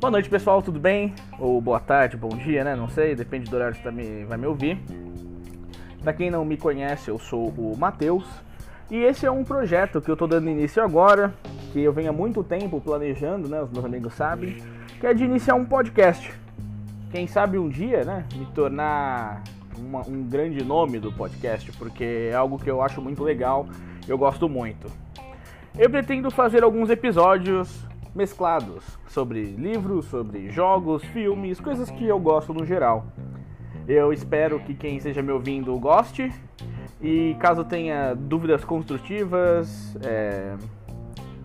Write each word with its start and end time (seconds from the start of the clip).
Boa 0.00 0.10
noite, 0.10 0.30
pessoal, 0.30 0.62
tudo 0.62 0.80
bem? 0.80 1.14
Ou 1.38 1.60
boa 1.60 1.78
tarde, 1.78 2.16
bom 2.16 2.30
dia, 2.30 2.64
né? 2.64 2.74
Não 2.74 2.88
sei, 2.88 3.14
depende 3.14 3.50
do 3.50 3.56
horário 3.56 3.74
que 3.74 3.82
você 3.82 3.88
tá 3.88 3.92
me, 3.92 4.24
vai 4.24 4.38
me 4.38 4.46
ouvir. 4.46 4.78
Pra 6.02 6.12
quem 6.12 6.30
não 6.30 6.44
me 6.44 6.56
conhece, 6.56 7.10
eu 7.10 7.18
sou 7.18 7.48
o 7.48 7.76
Matheus 7.76 8.24
e 8.90 8.96
esse 8.96 9.26
é 9.26 9.30
um 9.30 9.44
projeto 9.44 10.00
que 10.00 10.10
eu 10.10 10.16
tô 10.16 10.26
dando 10.26 10.48
início 10.48 10.82
agora, 10.82 11.34
que 11.72 11.80
eu 11.80 11.92
venho 11.92 12.10
há 12.10 12.12
muito 12.12 12.42
tempo 12.42 12.80
planejando, 12.80 13.48
né? 13.48 13.62
Os 13.62 13.70
meus 13.70 13.84
amigos 13.84 14.14
sabem, 14.14 14.56
que 14.98 15.06
é 15.06 15.14
de 15.14 15.24
iniciar 15.24 15.54
um 15.54 15.64
podcast. 15.64 16.32
Quem 17.10 17.26
sabe 17.26 17.58
um 17.58 17.68
dia, 17.68 18.04
né? 18.04 18.24
Me 18.34 18.46
tornar 18.46 19.42
uma, 19.78 20.00
um 20.08 20.22
grande 20.22 20.64
nome 20.64 20.98
do 20.98 21.12
podcast, 21.12 21.70
porque 21.72 22.30
é 22.30 22.34
algo 22.34 22.58
que 22.58 22.70
eu 22.70 22.80
acho 22.80 23.00
muito 23.00 23.22
legal, 23.22 23.68
eu 24.08 24.16
gosto 24.16 24.48
muito. 24.48 24.90
Eu 25.80 25.88
pretendo 25.88 26.30
fazer 26.30 26.62
alguns 26.62 26.90
episódios 26.90 27.86
mesclados 28.14 28.84
sobre 29.08 29.42
livros, 29.42 30.04
sobre 30.04 30.50
jogos, 30.50 31.02
filmes, 31.04 31.58
coisas 31.58 31.90
que 31.90 32.04
eu 32.06 32.20
gosto 32.20 32.52
no 32.52 32.66
geral. 32.66 33.06
Eu 33.88 34.12
espero 34.12 34.60
que 34.60 34.74
quem 34.74 34.98
esteja 34.98 35.22
me 35.22 35.32
ouvindo 35.32 35.74
goste 35.78 36.30
e 37.00 37.34
caso 37.40 37.64
tenha 37.64 38.14
dúvidas 38.14 38.62
construtivas, 38.62 39.96
é, 40.04 40.54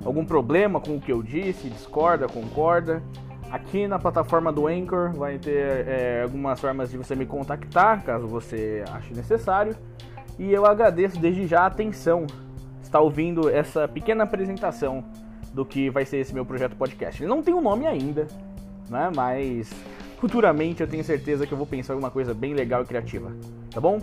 algum 0.03 0.25
problema 0.25 0.81
com 0.81 0.97
o 0.97 0.99
que 0.99 1.13
eu 1.13 1.23
disse, 1.23 1.69
discorda, 1.69 2.27
concorda, 2.27 3.01
aqui 3.49 3.87
na 3.87 3.97
plataforma 3.97 4.51
do 4.51 4.67
Anchor 4.67 5.13
vai 5.13 5.37
ter 5.39 5.87
é, 5.87 6.23
algumas 6.23 6.59
formas 6.59 6.91
de 6.91 6.97
você 6.97 7.15
me 7.15 7.25
contactar 7.25 8.03
caso 8.03 8.27
você 8.27 8.83
ache 8.91 9.13
necessário. 9.13 9.77
E 10.37 10.51
eu 10.51 10.65
agradeço 10.65 11.17
desde 11.17 11.47
já 11.47 11.61
a 11.61 11.67
atenção 11.67 12.27
estar 12.85 12.99
ouvindo 12.99 13.49
essa 13.49 13.87
pequena 13.87 14.23
apresentação 14.23 15.03
do 15.53 15.65
que 15.65 15.89
vai 15.89 16.05
ser 16.05 16.17
esse 16.17 16.33
meu 16.33 16.45
projeto 16.45 16.75
podcast. 16.75 17.21
Ele 17.21 17.29
não 17.29 17.41
tem 17.41 17.53
um 17.53 17.61
nome 17.61 17.85
ainda, 17.87 18.27
né? 18.89 19.11
Mas 19.13 19.71
futuramente 20.17 20.81
eu 20.81 20.87
tenho 20.87 21.03
certeza 21.03 21.45
que 21.45 21.51
eu 21.51 21.57
vou 21.57 21.67
pensar 21.67 21.93
em 21.93 21.95
alguma 21.95 22.11
coisa 22.11 22.33
bem 22.33 22.53
legal 22.53 22.83
e 22.83 22.85
criativa. 22.85 23.31
Tá 23.71 23.81
bom? 23.81 23.99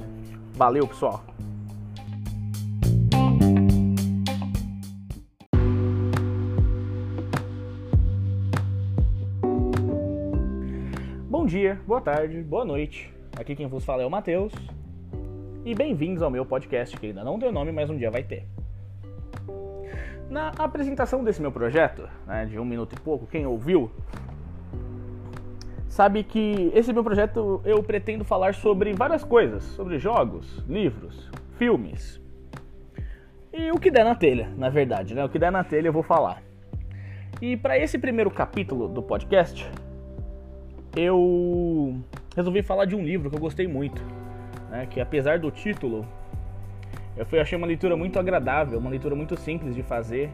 Valeu, 0.55 0.87
pessoal! 0.87 1.25
Bom 11.29 11.47
dia, 11.47 11.81
boa 11.87 12.01
tarde, 12.01 12.43
boa 12.43 12.65
noite. 12.65 13.13
Aqui 13.39 13.55
quem 13.55 13.67
vos 13.67 13.85
fala 13.85 14.03
é 14.03 14.07
o 14.07 14.11
Matheus. 14.11 14.53
E 15.65 15.75
bem-vindos 15.75 16.23
ao 16.23 16.31
meu 16.31 16.45
podcast, 16.45 16.97
que 16.97 17.07
ainda 17.07 17.23
não 17.23 17.39
tem 17.39 17.53
nome, 17.53 17.73
mas 17.73 17.89
um 17.89 17.97
dia 17.97 18.11
vai 18.11 18.23
ter. 18.23 18.47
Na 20.31 20.49
apresentação 20.59 21.23
desse 21.23 21.43
meu 21.43 21.53
projeto, 21.53 22.09
né, 22.27 22.47
de 22.47 22.59
um 22.59 22.65
minuto 22.65 22.95
e 22.95 23.01
pouco, 23.01 23.27
quem 23.27 23.47
ouviu 23.47 23.91
sabe 25.89 26.25
que 26.25 26.73
esse 26.75 26.91
meu 26.91 27.05
projeto 27.05 27.61
eu 27.67 27.83
pretendo 27.83 28.25
falar 28.25 28.55
sobre 28.55 28.95
várias 28.95 29.23
coisas, 29.23 29.63
sobre 29.63 29.99
jogos, 29.99 30.65
livros, 30.67 31.31
filmes 31.59 32.23
e 33.53 33.71
o 33.71 33.79
que 33.79 33.91
der 33.91 34.05
na 34.05 34.15
telha, 34.15 34.49
na 34.57 34.71
verdade, 34.71 35.15
né? 35.15 35.23
O 35.23 35.29
que 35.29 35.39
der 35.39 35.53
na 35.53 35.63
telha 35.63 35.89
eu 35.89 35.93
vou 35.93 36.03
falar. 36.03 36.43
E 37.41 37.55
para 37.55 37.79
esse 37.79 37.99
primeiro 37.99 38.31
capítulo 38.31 38.89
do 38.89 39.03
podcast, 39.03 39.71
eu 40.97 42.01
resolvi 42.35 42.63
falar 42.63 42.87
de 42.87 42.97
um 42.97 43.03
livro 43.03 43.29
que 43.29 43.37
eu 43.37 43.41
gostei 43.41 43.69
muito, 43.69 44.03
né? 44.71 44.87
Que 44.87 44.99
apesar 44.99 45.39
do 45.39 45.51
título 45.51 46.09
eu 47.17 47.27
fui, 47.27 47.39
achei 47.39 47.57
uma 47.57 47.67
leitura 47.67 47.97
muito 47.97 48.19
agradável, 48.19 48.79
uma 48.79 48.91
leitura 48.91 49.15
muito 49.15 49.37
simples 49.37 49.75
de 49.75 49.83
fazer 49.83 50.31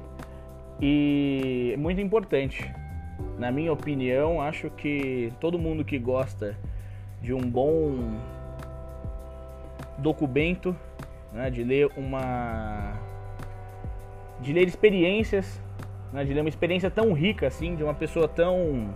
e 0.80 1.74
muito 1.78 2.00
importante. 2.00 2.72
Na 3.38 3.50
minha 3.50 3.72
opinião, 3.72 4.40
acho 4.40 4.70
que 4.70 5.32
todo 5.40 5.58
mundo 5.58 5.84
que 5.84 5.98
gosta 5.98 6.56
de 7.20 7.34
um 7.34 7.40
bom 7.40 8.16
documento, 9.98 10.74
né, 11.32 11.50
de 11.50 11.64
ler 11.64 11.90
uma 11.96 12.94
de 14.40 14.52
ler 14.52 14.68
experiências, 14.68 15.60
né, 16.12 16.24
de 16.24 16.32
ler 16.32 16.40
uma 16.40 16.48
experiência 16.48 16.88
tão 16.88 17.12
rica 17.12 17.48
assim, 17.48 17.74
de 17.74 17.82
uma 17.82 17.94
pessoa 17.94 18.28
tão 18.28 18.94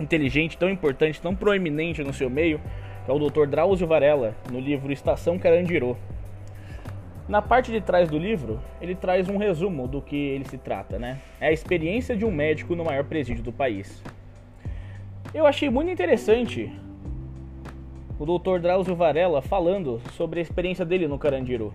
inteligente, 0.00 0.56
tão 0.56 0.70
importante, 0.70 1.20
tão 1.20 1.36
proeminente 1.36 2.02
no 2.02 2.14
seu 2.14 2.30
meio, 2.30 2.58
que 3.04 3.10
é 3.10 3.14
o 3.14 3.18
Dr. 3.18 3.46
Drauzio 3.46 3.86
Varela, 3.86 4.34
no 4.50 4.58
livro 4.58 4.90
Estação 4.90 5.38
Carandiru. 5.38 5.96
Na 7.34 7.42
parte 7.42 7.72
de 7.72 7.80
trás 7.80 8.08
do 8.08 8.16
livro, 8.16 8.60
ele 8.80 8.94
traz 8.94 9.28
um 9.28 9.36
resumo 9.36 9.88
do 9.88 10.00
que 10.00 10.14
ele 10.14 10.44
se 10.44 10.56
trata, 10.56 11.00
né? 11.00 11.18
É 11.40 11.48
a 11.48 11.52
experiência 11.52 12.16
de 12.16 12.24
um 12.24 12.30
médico 12.30 12.76
no 12.76 12.84
maior 12.84 13.02
presídio 13.02 13.42
do 13.42 13.52
país. 13.52 14.00
Eu 15.34 15.44
achei 15.44 15.68
muito 15.68 15.90
interessante 15.90 16.70
o 18.20 18.24
Dr. 18.24 18.60
Drauzio 18.60 18.94
Varela 18.94 19.42
falando 19.42 20.00
sobre 20.12 20.38
a 20.38 20.42
experiência 20.42 20.84
dele 20.84 21.08
no 21.08 21.18
Carandiru. 21.18 21.74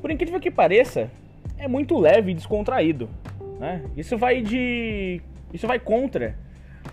Por 0.00 0.12
incrível 0.12 0.38
que 0.38 0.52
pareça, 0.52 1.10
é 1.58 1.66
muito 1.66 1.98
leve 1.98 2.30
e 2.30 2.34
descontraído, 2.34 3.10
né? 3.58 3.82
Isso 3.96 4.16
vai 4.16 4.40
de 4.40 5.20
isso 5.52 5.66
vai 5.66 5.80
contra 5.80 6.38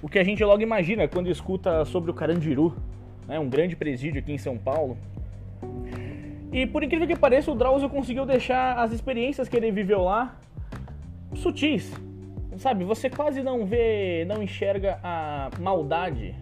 o 0.02 0.10
que 0.10 0.18
a 0.18 0.24
gente 0.24 0.44
logo 0.44 0.64
imagina 0.64 1.08
quando 1.08 1.30
escuta 1.30 1.86
sobre 1.86 2.10
o 2.10 2.14
Carandiru, 2.16 2.76
né? 3.28 3.40
Um 3.40 3.48
grande 3.48 3.76
presídio 3.76 4.18
aqui 4.18 4.34
em 4.34 4.40
São 4.40 4.58
Paulo. 4.58 4.98
E 6.52 6.68
por 6.68 6.84
incrível 6.84 7.08
que 7.08 7.16
pareça, 7.16 7.50
o 7.52 7.56
Drauzio 7.56 7.90
conseguiu 7.90 8.26
deixar 8.26 8.78
as 8.78 8.92
experiências 8.92 9.48
que 9.48 9.56
ele 9.56 9.72
viveu 9.72 10.04
lá 10.04 10.38
sutis. 11.34 11.92
Sabe, 12.58 12.84
você 12.84 13.10
quase 13.10 13.42
não 13.42 13.66
vê, 13.66 14.26
não 14.26 14.44
enxerga 14.44 15.00
a 15.02 15.50
maldade 15.60 16.36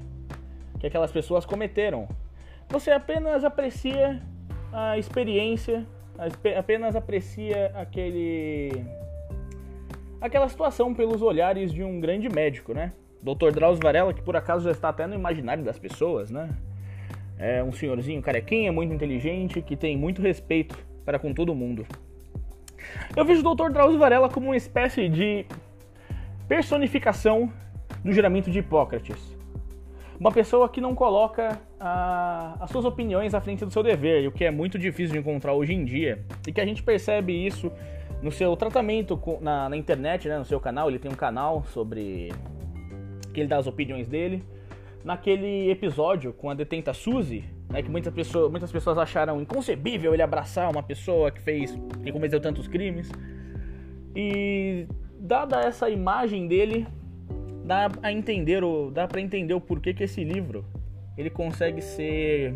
que 0.80 0.88
aquelas 0.88 1.12
pessoas 1.12 1.46
cometeram. 1.46 2.08
Você 2.70 2.90
apenas 2.92 3.44
aprecia 3.44 4.22
a 4.74 4.98
experiência, 4.98 5.86
apenas 6.58 6.96
aprecia 6.96 7.72
aquele 7.76 8.84
aquela 10.20 10.50
situação 10.50 10.94
pelos 10.94 11.22
olhares 11.22 11.72
de 11.72 11.84
um 11.84 12.00
grande 12.00 12.28
médico, 12.28 12.74
né? 12.74 12.92
Dr. 13.22 13.52
Drauzio 13.54 13.82
Varela, 13.82 14.14
que 14.14 14.22
por 14.22 14.36
acaso 14.36 14.66
já 14.66 14.72
está 14.72 14.90
até 14.90 15.08
no 15.08 15.16
imaginário 15.16 15.64
das 15.64 15.80
pessoas, 15.80 16.30
né? 16.30 16.50
É 17.40 17.64
um 17.64 17.72
senhorzinho 17.72 18.22
carequinha, 18.22 18.70
muito 18.70 18.94
inteligente, 18.94 19.62
que 19.62 19.78
tem 19.78 19.96
muito 19.96 20.22
respeito 20.22 20.78
para 21.06 21.18
com 21.18 21.34
todo 21.34 21.56
mundo. 21.56 21.88
Eu 23.16 23.24
vejo 23.24 23.48
o 23.48 23.56
Dr. 23.56 23.72
Drauzio 23.72 23.98
Varela 23.98 24.28
como 24.28 24.48
uma 24.48 24.58
espécie 24.58 25.08
de 25.08 25.46
personificação 26.50 27.50
do 28.04 28.12
juramento 28.12 28.52
de 28.52 28.60
Hipócrates. 28.60 29.38
Uma 30.20 30.34
pessoa 30.34 30.68
que 30.68 30.82
não 30.82 30.94
coloca 30.94 31.58
a, 31.80 32.58
as 32.60 32.70
suas 32.72 32.84
opiniões 32.84 33.34
à 33.34 33.40
frente 33.40 33.64
do 33.64 33.72
seu 33.72 33.82
dever, 33.82 34.28
o 34.28 34.34
que 34.34 34.44
é 34.44 34.52
muito 34.52 34.78
difícil 34.78 35.14
de 35.14 35.20
encontrar 35.20 35.54
hoje 35.54 35.74
em 35.74 35.86
dia, 35.86 36.26
e 36.46 36.52
que 36.52 36.60
a 36.60 36.66
gente 36.66 36.84
percebe 36.84 37.32
isso 37.32 37.72
no 38.22 38.34
seu 38.34 38.54
tratamento 38.58 39.18
na, 39.40 39.70
na 39.70 39.78
internet, 39.78 40.28
né, 40.28 40.38
no 40.38 40.44
seu 40.44 40.60
canal. 40.60 40.90
Ele 40.90 41.00
tem 41.00 41.10
um 41.10 41.16
canal 41.16 41.64
sobre 41.68 42.34
que 43.34 43.40
ele 43.40 43.48
dá 43.48 43.58
as 43.58 43.68
opiniões 43.68 44.10
dele 44.10 44.44
naquele 45.04 45.70
episódio 45.70 46.34
com 46.34 46.50
a 46.50 46.54
detenta 46.54 46.94
Suzy, 46.94 47.44
né, 47.70 47.82
que 47.82 47.90
muitas 47.90 48.14
pessoas, 48.14 48.52
muitas 48.52 48.72
pessoas 48.72 48.98
acharam 48.98 49.42
inconcebível 49.42 50.14
ele 50.14 50.22
abraçar 50.22 50.70
uma 50.70 50.84
pessoa 50.84 51.32
que 51.32 51.42
fez, 51.42 51.78
que 52.04 52.12
cometeu 52.12 52.40
tantos 52.40 52.68
crimes. 52.68 53.10
E 54.16 54.88
dada 55.20 55.62
essa 55.62 55.90
imagem 55.90 56.48
dele, 56.48 56.88
dá 57.64 57.90
a 58.02 58.12
entender 58.12 58.64
o, 58.64 58.90
dá 58.92 59.08
para 59.08 59.22
entender 59.22 59.54
o 59.54 59.62
porquê 59.62 59.94
que 59.94 60.04
esse 60.04 60.24
livro 60.24 60.66
ele 61.18 61.30
consegue 61.30 61.82
ser 61.82 62.56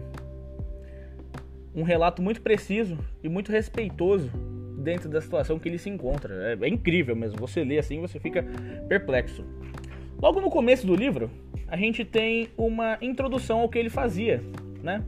um 1.75 1.84
relato 1.84 2.22
muito 2.22 2.42
preciso 2.42 2.98
e 3.24 3.28
muito 3.28 3.52
respeitoso 3.52 4.31
dentro 4.78 5.10
da 5.10 5.20
situação 5.22 5.57
que 5.57 5.68
ele 5.68 5.78
se 5.78 5.90
encontra. 5.90 6.34
É, 6.54 6.66
é 6.66 6.69
incrível 6.69 7.16
mesmo. 7.16 7.38
Você 7.40 7.63
lê 7.63 7.80
assim, 7.80 8.00
você 8.00 8.19
fica 8.19 8.45
perplexo. 8.88 9.44
Logo 10.22 10.40
no 10.40 10.50
começo 10.50 10.86
do 10.86 10.95
livro, 10.95 11.30
a 11.68 11.77
gente 11.77 12.06
tem 12.06 12.50
uma 12.57 12.98
introdução 13.01 13.60
ao 13.60 13.69
que 13.69 13.77
ele 13.77 13.89
fazia, 13.89 14.44
né? 14.81 15.04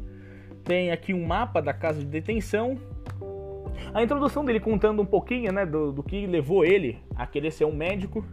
Tem 0.63 0.91
aqui 0.91 1.13
um 1.13 1.25
mapa 1.25 1.61
da 1.61 1.73
casa 1.73 1.99
de 1.99 2.05
detenção. 2.05 2.77
A 3.93 4.01
introdução 4.01 4.43
dele 4.43 4.59
contando 4.59 5.01
um 5.01 5.05
pouquinho, 5.05 5.51
né, 5.51 5.65
do, 5.65 5.91
do 5.91 6.01
que 6.01 6.25
levou 6.25 6.65
ele 6.65 6.97
a 7.15 7.27
querer 7.27 7.51
ser 7.51 7.65
um 7.65 7.75
médico 7.75 8.25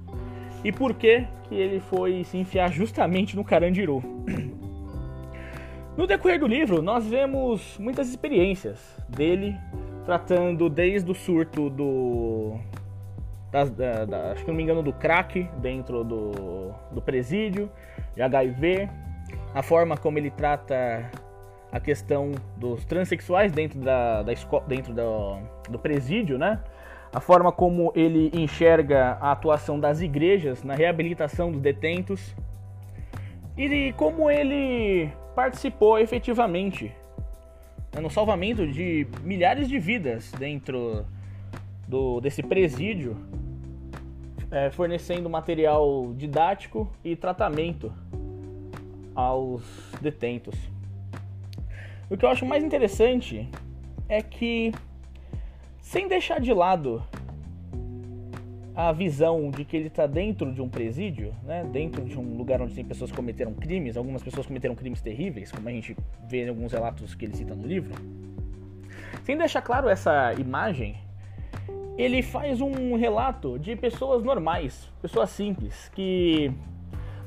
e 0.65 0.73
por 0.73 0.95
que 0.95 1.27
que 1.49 1.55
ele 1.55 1.81
foi 1.81 2.25
se 2.25 2.39
enfiar 2.39 2.73
justamente 2.73 3.37
no 3.37 3.45
Carandiru. 3.45 4.03
No 5.95 6.07
decorrer 6.07 6.41
do 6.41 6.47
livro, 6.47 6.81
nós 6.81 7.07
vemos 7.07 7.77
muitas 7.79 8.09
experiências 8.09 8.81
dele 9.11 9.55
tratando 10.07 10.71
desde 10.71 11.11
o 11.11 11.15
surto 11.15 11.69
do 11.69 12.59
da, 13.53 14.07
da, 14.07 14.33
acho 14.33 14.43
que 14.43 14.51
não 14.51 14.57
me 14.57 14.63
engano, 14.63 14.83
do 14.83 14.93
crack 14.95 15.47
dentro 15.59 16.03
do, 16.03 16.73
do 16.91 17.03
presídio, 17.03 17.71
de 18.15 18.23
HIV, 18.23 18.89
a 19.55 19.63
forma 19.63 19.97
como 19.97 20.19
ele 20.19 20.31
trata 20.31 21.11
a 21.71 21.81
questão 21.81 22.33
dos 22.57 22.85
transexuais 22.85 23.51
dentro 23.53 23.81
da, 23.81 24.23
da 24.23 24.33
dentro 24.67 24.93
do, 24.93 25.39
do 25.71 25.79
presídio, 25.79 26.39
né? 26.39 26.61
a 27.13 27.21
forma 27.21 27.53
como 27.53 27.93
ele 27.95 28.31
enxerga 28.33 29.19
a 29.21 29.33
atuação 29.33 29.79
das 29.79 30.01
igrejas 30.01 30.63
na 30.63 30.75
reabilitação 30.75 31.53
dos 31.53 31.61
detentos 31.61 32.35
e 33.57 33.93
como 33.99 34.31
ele 34.31 35.11
participou 35.35 35.99
efetivamente 35.99 36.91
né, 37.95 38.01
no 38.01 38.09
salvamento 38.09 38.67
de 38.67 39.07
milhares 39.23 39.69
de 39.69 39.79
vidas 39.79 40.33
dentro 40.33 41.05
do, 41.87 42.19
desse 42.21 42.43
presídio, 42.43 43.15
é, 44.53 44.71
fornecendo 44.71 45.29
material 45.31 46.13
didático 46.15 46.89
e 47.03 47.17
tratamento 47.17 47.91
aos 49.15 49.63
detentos. 50.01 50.55
O 52.11 52.17
que 52.17 52.25
eu 52.25 52.29
acho 52.29 52.45
mais 52.45 52.63
interessante 52.63 53.49
é 54.09 54.21
que 54.21 54.73
sem 55.81 56.07
deixar 56.07 56.39
de 56.39 56.53
lado 56.53 57.03
a 58.75 58.93
visão 58.93 59.51
de 59.51 59.65
que 59.65 59.77
ele 59.77 59.89
está 59.89 60.07
dentro 60.07 60.53
de 60.53 60.61
um 60.61 60.69
presídio, 60.69 61.35
né? 61.43 61.65
dentro 61.73 62.05
de 62.05 62.19
um 62.19 62.37
lugar 62.37 62.61
onde 62.61 62.75
tem 62.75 62.85
pessoas 62.85 63.11
que 63.11 63.17
cometeram 63.17 63.53
crimes, 63.55 63.97
algumas 63.97 64.23
pessoas 64.23 64.47
cometeram 64.47 64.75
crimes 64.75 65.01
terríveis, 65.01 65.51
como 65.51 65.69
a 65.69 65.73
gente 65.73 65.97
vê 66.27 66.45
em 66.45 66.49
alguns 66.49 66.73
relatos 66.73 67.15
que 67.15 67.25
ele 67.25 67.37
cita 67.37 67.55
no 67.55 67.67
livro. 67.67 67.95
Sem 69.25 69.37
deixar 69.37 69.63
claro 69.63 69.89
essa 69.89 70.33
imagem, 70.35 70.97
ele 71.97 72.23
faz 72.23 72.61
um 72.61 72.97
relato 72.97 73.59
de 73.59 73.77
pessoas 73.77 74.23
normais, 74.23 74.91
pessoas 75.01 75.31
simples, 75.31 75.91
que 75.95 76.53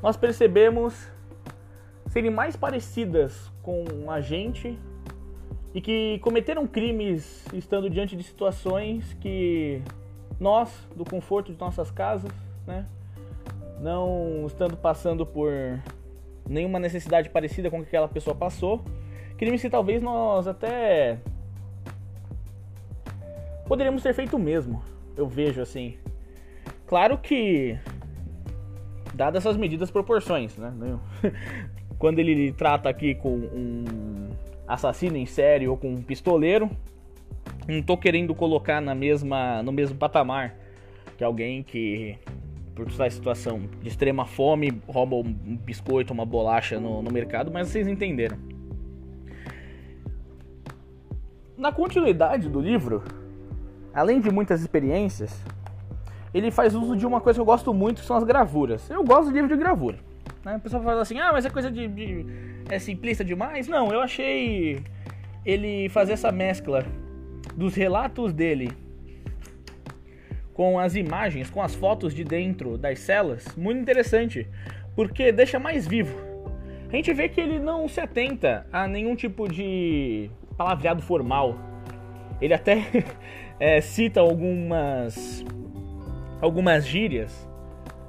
nós 0.01 0.17
percebemos 0.17 1.09
serem 2.07 2.31
mais 2.31 2.56
parecidas 2.56 3.51
com 3.62 4.09
a 4.09 4.21
gente 4.21 4.77
e 5.73 5.81
que 5.81 6.19
cometeram 6.19 6.65
crimes 6.65 7.45
estando 7.53 7.89
diante 7.89 8.15
de 8.15 8.23
situações 8.23 9.13
que 9.19 9.81
nós, 10.39 10.88
do 10.95 11.03
conforto 11.03 11.51
de 11.51 11.59
nossas 11.59 11.91
casas, 11.91 12.31
né, 12.65 12.85
não 13.79 14.45
estando 14.47 14.77
passando 14.77 15.25
por 15.25 15.51
nenhuma 16.47 16.79
necessidade 16.79 17.29
parecida 17.29 17.69
com 17.69 17.79
o 17.79 17.81
que 17.81 17.88
aquela 17.88 18.07
pessoa 18.07 18.35
passou, 18.35 18.83
crimes 19.38 19.62
que 19.62 19.69
talvez 19.69 20.01
nós 20.01 20.47
até 20.47 21.19
poderíamos 23.67 24.03
ter 24.03 24.13
feito 24.13 24.35
o 24.35 24.39
mesmo, 24.39 24.83
eu 25.17 25.27
vejo 25.27 25.62
assim. 25.62 25.97
Claro 26.85 27.17
que 27.17 27.77
dadas 29.13 29.45
essas 29.45 29.57
medidas 29.57 29.89
proporções, 29.89 30.57
né? 30.57 30.73
Quando 31.97 32.19
ele 32.19 32.51
trata 32.51 32.89
aqui 32.89 33.15
com 33.15 33.29
um 33.29 34.29
assassino 34.67 35.17
em 35.17 35.25
série 35.25 35.67
ou 35.67 35.77
com 35.77 35.94
um 35.94 36.01
pistoleiro. 36.01 36.69
Não 37.67 37.81
tô 37.81 37.97
querendo 37.97 38.33
colocar 38.35 38.81
na 38.81 38.94
mesma, 38.94 39.62
no 39.63 39.71
mesmo 39.71 39.97
patamar 39.97 40.56
que 41.17 41.23
alguém 41.23 41.63
que, 41.63 42.17
por 42.75 42.88
estar 42.88 43.09
situação 43.09 43.62
de 43.81 43.88
extrema 43.88 44.25
fome, 44.25 44.81
rouba 44.88 45.15
um 45.15 45.57
biscoito, 45.57 46.13
uma 46.13 46.25
bolacha 46.25 46.79
no, 46.79 47.01
no 47.01 47.12
mercado, 47.12 47.51
mas 47.51 47.69
vocês 47.69 47.88
entenderam. 47.88 48.38
Na 51.57 51.71
continuidade 51.71 52.50
do 52.50 52.59
livro, 52.59 53.01
além 53.95 54.19
de 54.19 54.30
muitas 54.30 54.62
experiências, 54.62 55.33
ele 56.33 56.51
faz 56.51 56.75
uso 56.75 56.97
de 56.97 57.06
uma 57.06 57.21
coisa 57.21 57.38
que 57.38 57.42
eu 57.42 57.45
gosto 57.45 57.74
muito, 57.74 58.01
que 58.01 58.07
são 58.07 58.18
as 58.18 58.25
gravuras. 58.25 58.89
Eu 58.89 59.03
gosto 59.03 59.27
de 59.30 59.33
livro 59.33 59.47
de 59.47 59.56
gravura. 59.56 59.97
Né? 60.44 60.57
O 60.57 60.59
pessoal 60.59 60.83
fala 60.83 61.01
assim, 61.01 61.18
ah, 61.18 61.31
mas 61.31 61.45
é 61.45 61.50
coisa 61.50 61.71
de, 61.71 61.88
de 61.88 62.25
é 62.69 62.77
simplista 62.77 63.24
demais? 63.24 63.68
Não, 63.68 63.92
eu 63.92 64.01
achei 64.01 64.83
ele 65.45 65.88
fazer 65.89 66.13
essa 66.13 66.31
mescla 66.31 66.86
dos 67.56 67.74
relatos 67.74 68.33
dele 68.33 68.69
com 70.53 70.80
as 70.80 70.95
imagens, 70.95 71.50
com 71.50 71.62
as 71.62 71.74
fotos 71.74 72.13
de 72.13 72.24
dentro 72.24 72.77
das 72.77 73.00
celas, 73.00 73.45
muito 73.56 73.81
interessante, 73.81 74.48
porque 74.95 75.31
deixa 75.31 75.59
mais 75.59 75.88
vivo. 75.88 76.15
A 76.89 76.95
gente 76.95 77.13
vê 77.13 77.27
que 77.27 77.41
ele 77.41 77.59
não 77.59 77.88
se 77.88 78.00
atenta 78.00 78.65
a 78.71 78.88
nenhum 78.88 79.15
tipo 79.15 79.48
de 79.48 80.30
palavreado 80.57 81.01
formal. 81.01 81.57
Ele 82.39 82.53
até 82.53 82.83
é, 83.60 83.81
cita 83.81 84.19
algumas 84.19 85.44
algumas 86.42 86.86
gírias. 86.86 87.48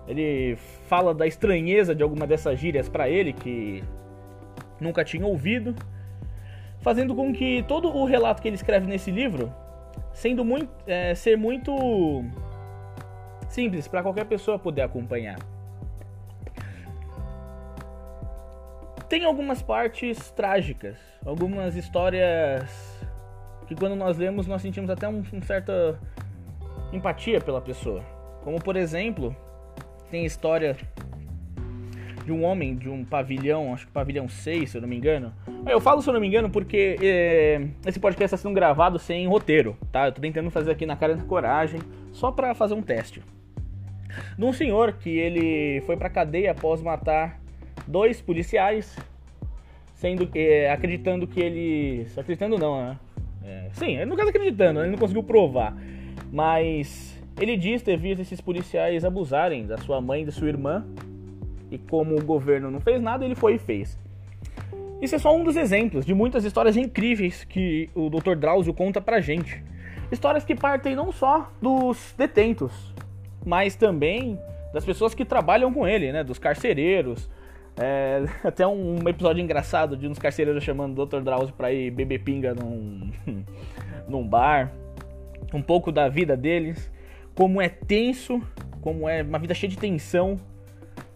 Ele 0.06 0.56
fala 0.88 1.14
da 1.14 1.26
estranheza 1.26 1.94
de 1.94 2.02
alguma 2.02 2.26
dessas 2.26 2.58
gírias 2.58 2.88
para 2.88 3.08
ele 3.08 3.32
que 3.32 3.82
nunca 4.80 5.04
tinha 5.04 5.26
ouvido, 5.26 5.74
fazendo 6.80 7.14
com 7.14 7.32
que 7.32 7.64
todo 7.66 7.88
o 7.88 8.04
relato 8.04 8.40
que 8.40 8.48
ele 8.48 8.56
escreve 8.56 8.86
nesse 8.86 9.10
livro 9.10 9.52
sendo 10.16 10.44
muito, 10.44 10.70
é, 10.86 11.14
ser 11.14 11.36
muito 11.36 12.24
simples 13.48 13.86
para 13.86 14.02
qualquer 14.02 14.24
pessoa 14.24 14.58
poder 14.58 14.82
acompanhar. 14.82 15.38
Tem 19.08 19.24
algumas 19.24 19.62
partes 19.62 20.30
trágicas, 20.30 20.98
algumas 21.24 21.76
histórias 21.76 22.95
que 23.66 23.74
quando 23.74 23.96
nós 23.96 24.16
lemos 24.16 24.46
nós 24.46 24.62
sentimos 24.62 24.90
até 24.90 25.08
um, 25.08 25.22
um 25.32 25.42
certa 25.42 25.98
empatia 26.92 27.40
pela 27.40 27.60
pessoa. 27.60 28.02
Como 28.42 28.62
por 28.62 28.76
exemplo, 28.76 29.34
tem 30.10 30.24
história 30.24 30.76
de 32.26 32.32
um 32.32 32.42
homem 32.42 32.74
de 32.74 32.88
um 32.88 33.04
pavilhão, 33.04 33.72
acho 33.72 33.86
que 33.86 33.92
pavilhão 33.92 34.28
6, 34.28 34.70
se 34.70 34.76
eu 34.76 34.82
não 34.82 34.88
me 34.88 34.96
engano. 34.96 35.32
Eu 35.64 35.80
falo 35.80 36.02
se 36.02 36.08
eu 36.08 36.12
não 36.12 36.20
me 36.20 36.26
engano 36.26 36.50
porque 36.50 36.96
é, 37.00 37.68
esse 37.86 38.00
podcast 38.00 38.34
está 38.34 38.36
sendo 38.36 38.54
gravado 38.54 38.98
sem 38.98 39.28
roteiro, 39.28 39.76
tá? 39.92 40.06
Eu 40.06 40.12
tô 40.12 40.20
tentando 40.20 40.50
fazer 40.50 40.72
aqui 40.72 40.84
na 40.84 40.96
cara 40.96 41.14
da 41.14 41.22
coragem, 41.22 41.80
só 42.12 42.32
para 42.32 42.52
fazer 42.52 42.74
um 42.74 42.82
teste. 42.82 43.22
De 44.36 44.44
um 44.44 44.52
senhor 44.52 44.94
que 44.94 45.10
ele 45.10 45.80
foi 45.82 45.96
pra 45.96 46.10
cadeia 46.10 46.50
após 46.50 46.82
matar 46.82 47.40
dois 47.86 48.20
policiais, 48.20 48.96
sendo 49.94 50.28
é, 50.34 50.70
acreditando 50.70 51.28
que 51.28 51.40
eles. 51.40 52.18
Acreditando 52.18 52.58
não, 52.58 52.82
né? 52.82 52.98
É, 53.46 53.68
sim, 53.72 54.04
no 54.04 54.16
caso 54.16 54.30
acreditando, 54.30 54.80
ele 54.80 54.90
não 54.90 54.98
conseguiu 54.98 55.22
provar. 55.22 55.76
Mas 56.32 57.16
ele 57.40 57.56
diz 57.56 57.82
ter 57.82 57.96
visto 57.96 58.20
esses 58.20 58.40
policiais 58.40 59.04
abusarem 59.04 59.66
da 59.66 59.76
sua 59.78 60.00
mãe 60.00 60.22
e 60.22 60.26
da 60.26 60.32
sua 60.32 60.48
irmã 60.48 60.84
e 61.70 61.78
como 61.78 62.16
o 62.16 62.24
governo 62.24 62.70
não 62.70 62.80
fez 62.80 63.00
nada, 63.00 63.24
ele 63.24 63.34
foi 63.34 63.54
e 63.54 63.58
fez. 63.58 63.98
Isso 65.00 65.14
é 65.14 65.18
só 65.18 65.36
um 65.36 65.44
dos 65.44 65.56
exemplos 65.56 66.06
de 66.06 66.14
muitas 66.14 66.44
histórias 66.44 66.76
incríveis 66.76 67.44
que 67.44 67.90
o 67.94 68.08
Dr. 68.08 68.34
Drauzio 68.34 68.72
conta 68.72 69.00
pra 69.00 69.20
gente. 69.20 69.62
Histórias 70.10 70.44
que 70.44 70.54
partem 70.54 70.94
não 70.94 71.12
só 71.12 71.50
dos 71.60 72.14
detentos, 72.16 72.94
mas 73.44 73.76
também 73.76 74.38
das 74.72 74.84
pessoas 74.84 75.14
que 75.14 75.24
trabalham 75.24 75.72
com 75.72 75.86
ele, 75.86 76.12
né? 76.12 76.24
Dos 76.24 76.38
carcereiros. 76.38 77.28
É, 77.76 78.24
até 78.42 78.66
um 78.66 78.96
episódio 79.08 79.42
engraçado 79.42 79.96
de 79.96 80.08
uns 80.08 80.18
carcereiros 80.18 80.62
chamando 80.64 81.00
o 81.00 81.06
Dr. 81.06 81.20
Drauzio 81.20 81.54
pra 81.54 81.72
ir 81.72 81.90
beber 81.90 82.20
pinga 82.20 82.54
num, 82.54 83.10
num 84.08 84.26
bar. 84.26 84.72
Um 85.52 85.62
pouco 85.62 85.92
da 85.92 86.08
vida 86.08 86.36
deles. 86.36 86.90
Como 87.34 87.60
é 87.60 87.68
tenso, 87.68 88.40
como 88.80 89.08
é 89.08 89.22
uma 89.22 89.38
vida 89.38 89.54
cheia 89.54 89.70
de 89.70 89.76
tensão 89.76 90.40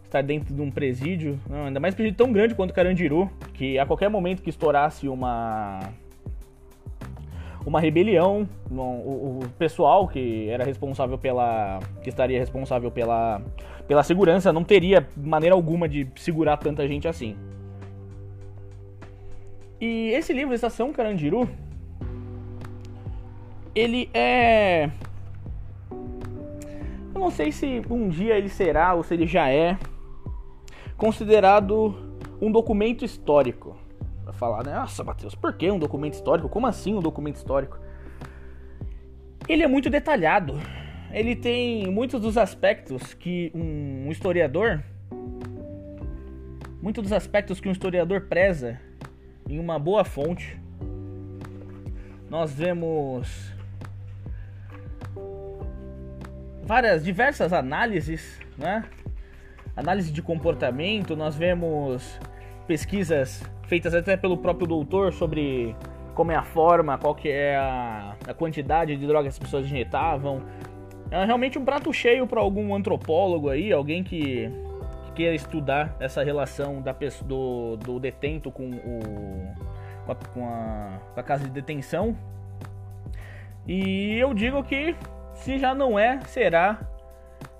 estar 0.05 0.23
dentro 0.23 0.53
de 0.53 0.61
um 0.61 0.71
presídio, 0.71 1.41
não, 1.49 1.67
ainda 1.67 1.79
mais 1.79 1.95
um 1.95 1.97
presídio 1.97 2.19
tão 2.19 2.33
grande 2.33 2.55
quanto 2.55 2.75
Carandiru, 2.75 3.31
que 3.55 3.79
a 3.79 3.87
qualquer 3.87 4.11
momento 4.11 4.43
que 4.43 4.51
estourasse 4.51 5.09
uma 5.09 5.79
uma 7.67 7.81
rebelião, 7.81 8.49
o, 8.71 8.75
o, 8.75 9.41
pessoal 9.59 10.09
que 10.09 10.49
era 10.49 10.65
responsável 10.65 11.19
pela 11.19 11.79
que 12.03 12.09
estaria 12.09 12.39
responsável 12.39 12.91
pela 12.91 13.43
pela 13.87 14.03
segurança 14.03 14.53
não 14.53 14.65
teria 14.65 15.07
maneira 15.17 15.55
alguma 15.55 15.89
de 15.89 16.07
segurar 16.17 16.57
tanta 16.57 16.87
gente 16.87 17.07
assim. 17.07 17.37
E 19.81 20.11
esse 20.11 20.33
livro 20.33 20.55
Estação 20.55 20.93
Carandiru 20.93 21.49
ele 23.75 24.09
é 24.15 24.91
eu 27.15 27.21
não 27.21 27.31
sei 27.31 27.53
se 27.53 27.83
um 27.91 28.09
dia 28.09 28.37
ele 28.37 28.49
será 28.49 28.95
ou 28.95 29.03
se 29.03 29.15
ele 29.15 29.27
já 29.27 29.51
é 29.51 29.77
considerado 30.97 31.95
um 32.41 32.51
documento 32.51 33.05
histórico. 33.05 33.77
Falar, 34.33 34.65
né? 34.65 34.75
Nossa, 34.75 35.03
Matheus, 35.05 35.35
por 35.35 35.53
que 35.53 35.71
um 35.71 35.79
documento 35.79 36.15
histórico? 36.15 36.49
Como 36.49 36.67
assim 36.67 36.95
um 36.95 37.01
documento 37.01 37.37
histórico? 37.37 37.79
Ele 39.49 39.63
é 39.63 39.69
muito 39.69 39.91
detalhado. 39.91 40.59
Ele 41.13 41.35
tem 41.35 41.91
muitos 41.91 42.21
dos 42.21 42.39
aspectos 42.39 43.15
que 43.15 43.51
um 43.55 44.11
historiador. 44.11 44.83
Muitos 46.81 47.03
dos 47.03 47.13
aspectos 47.13 47.61
que 47.61 47.69
um 47.69 47.73
historiador 47.73 48.23
preza 48.23 48.81
em 49.49 49.59
uma 49.59 49.79
boa 49.79 50.05
fonte. 50.05 50.59
Nós 52.29 52.53
vemos 52.55 53.53
várias 56.63 57.05
diversas 57.05 57.53
análises, 57.53 58.39
né? 58.57 58.85
análise 59.77 60.13
de 60.13 60.23
comportamento, 60.23 61.17
nós 61.17 61.35
vemos 61.35 62.19
pesquisas 62.67 63.43
feitas 63.71 63.95
até 63.95 64.17
pelo 64.17 64.37
próprio 64.37 64.67
doutor 64.67 65.13
sobre 65.13 65.77
como 66.13 66.33
é 66.33 66.35
a 66.35 66.43
forma, 66.43 66.99
qual 66.99 67.15
que 67.15 67.29
é 67.29 67.57
a, 67.57 68.17
a 68.27 68.35
quantidade 68.35 68.97
de 68.97 69.07
drogas 69.07 69.23
que 69.23 69.29
as 69.29 69.39
pessoas 69.39 69.65
injetavam. 69.65 70.43
É 71.09 71.25
realmente 71.25 71.57
um 71.57 71.65
prato 71.65 71.93
cheio 71.93 72.27
para 72.27 72.41
algum 72.41 72.75
antropólogo 72.75 73.49
aí, 73.49 73.73
alguém 73.73 74.03
que, 74.03 74.51
que 75.05 75.13
queira 75.15 75.37
estudar 75.37 75.97
essa 76.01 76.25
relação 76.25 76.83
da 76.83 76.93
do, 77.25 77.77
do 77.77 78.01
detento 78.01 78.51
com, 78.51 78.71
o, 78.71 79.55
com 80.05 80.13
a, 80.13 80.15
com, 80.17 80.49
a, 80.49 80.99
com 81.15 81.21
a 81.21 81.23
casa 81.23 81.45
de 81.45 81.51
detenção. 81.51 82.17
E 83.69 84.19
eu 84.19 84.35
digo 84.35 84.65
que, 84.65 84.97
se 85.35 85.61
já 85.61 85.77
não 85.77 85.97
é, 85.97 86.19
será 86.23 86.81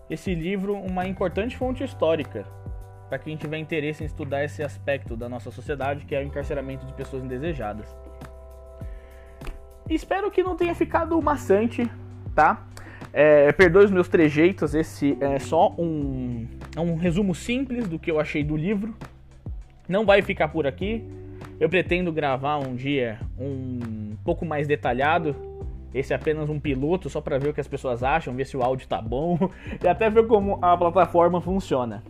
esse 0.09 0.35
livro 0.35 0.75
uma 0.75 1.07
importante 1.07 1.57
fonte 1.57 1.85
histórica 1.85 2.45
para 3.11 3.19
quem 3.19 3.37
tiver 3.37 3.59
interesse 3.59 4.05
em 4.05 4.07
estudar 4.07 4.45
esse 4.45 4.63
aspecto 4.63 5.17
da 5.17 5.29
nossa 5.29 5.51
sociedade, 5.51 6.07
que 6.07 6.15
é 6.15 6.21
o 6.21 6.23
encarceramento 6.23 6.87
de 6.87 6.93
pessoas 6.93 7.25
indesejadas. 7.25 7.93
Espero 9.89 10.31
que 10.31 10.45
não 10.45 10.55
tenha 10.55 10.73
ficado 10.77 11.21
maçante, 11.21 11.91
tá? 12.37 12.65
É, 13.13 13.51
perdoe 13.51 13.87
os 13.87 13.91
meus 13.91 14.07
trejeitos, 14.07 14.77
esse 14.77 15.19
é 15.21 15.41
só 15.41 15.75
um, 15.77 16.47
é 16.77 16.81
um 16.81 16.95
resumo 16.95 17.35
simples 17.35 17.89
do 17.89 17.99
que 17.99 18.09
eu 18.09 18.21
achei 18.21 18.45
do 18.45 18.57
livro. 18.57 18.95
Não 19.89 20.07
vai 20.07 20.23
ficar 20.23 20.47
por 20.47 20.65
aqui. 20.65 21.05
Eu 21.59 21.69
pretendo 21.69 22.13
gravar 22.13 22.59
um 22.59 22.77
dia 22.77 23.19
um 23.37 24.15
pouco 24.25 24.47
mais 24.47 24.69
detalhado. 24.69 25.35
Esse 25.93 26.13
é 26.13 26.17
apenas 26.17 26.49
um 26.49 26.61
piloto, 26.61 27.11
só 27.11 27.21
para 27.21 27.39
ver 27.39 27.49
o 27.49 27.53
que 27.53 27.61
as 27.61 27.67
pessoas 27.67 28.05
acham, 28.05 28.33
ver 28.37 28.47
se 28.47 28.57
o 28.57 28.63
áudio 28.63 28.87
tá 28.87 29.03
bom 29.03 29.37
e 29.83 29.89
até 29.89 30.09
ver 30.09 30.29
como 30.29 30.61
a 30.63 30.77
plataforma 30.77 31.41
funciona. 31.41 32.05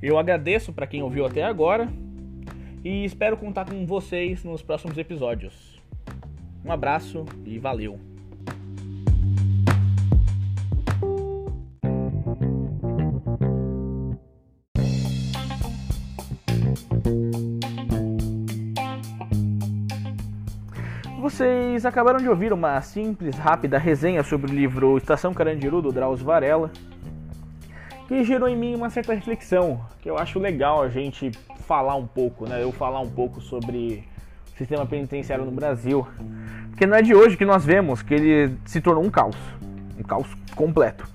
Eu 0.00 0.18
agradeço 0.18 0.72
para 0.72 0.86
quem 0.86 1.02
ouviu 1.02 1.24
até 1.24 1.42
agora 1.42 1.88
e 2.84 3.04
espero 3.04 3.36
contar 3.36 3.64
com 3.64 3.86
vocês 3.86 4.44
nos 4.44 4.62
próximos 4.62 4.98
episódios. 4.98 5.80
Um 6.64 6.70
abraço 6.70 7.24
e 7.44 7.58
valeu! 7.58 7.98
Vocês 21.20 21.84
acabaram 21.84 22.18
de 22.18 22.28
ouvir 22.28 22.52
uma 22.52 22.80
simples, 22.80 23.36
rápida 23.36 23.78
resenha 23.78 24.22
sobre 24.22 24.50
o 24.50 24.54
livro 24.54 24.96
Estação 24.96 25.34
Carandiru 25.34 25.82
do 25.82 25.90
Drauzio 25.90 26.24
Varela, 26.24 26.70
que 28.06 28.22
gerou 28.24 28.48
em 28.48 28.56
mim 28.56 28.74
uma 28.74 28.90
certa 28.90 29.12
reflexão, 29.12 29.80
que 30.00 30.08
eu 30.08 30.16
acho 30.18 30.38
legal 30.38 30.82
a 30.82 30.88
gente 30.88 31.32
falar 31.66 31.96
um 31.96 32.06
pouco, 32.06 32.48
né? 32.48 32.62
Eu 32.62 32.72
falar 32.72 33.00
um 33.00 33.10
pouco 33.10 33.40
sobre 33.40 34.04
o 34.54 34.58
sistema 34.58 34.86
penitenciário 34.86 35.44
no 35.44 35.50
Brasil. 35.50 36.06
Porque 36.70 36.86
não 36.86 36.96
é 36.96 37.02
de 37.02 37.14
hoje 37.14 37.36
que 37.36 37.44
nós 37.44 37.64
vemos 37.64 38.02
que 38.02 38.14
ele 38.14 38.56
se 38.64 38.80
tornou 38.80 39.04
um 39.04 39.10
caos, 39.10 39.36
um 39.98 40.02
caos 40.02 40.28
completo. 40.54 41.06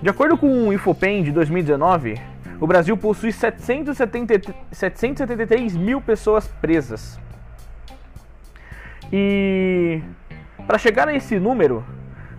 De 0.00 0.08
acordo 0.08 0.36
com 0.38 0.68
o 0.68 0.72
Infopen 0.72 1.22
de 1.22 1.30
2019, 1.32 2.20
o 2.60 2.66
Brasil 2.66 2.96
possui 2.96 3.32
770, 3.32 4.54
773 4.72 5.76
mil 5.76 6.00
pessoas 6.00 6.48
presas. 6.48 7.20
E 9.12 10.00
para 10.66 10.78
chegar 10.78 11.08
a 11.08 11.14
esse 11.14 11.38
número, 11.38 11.84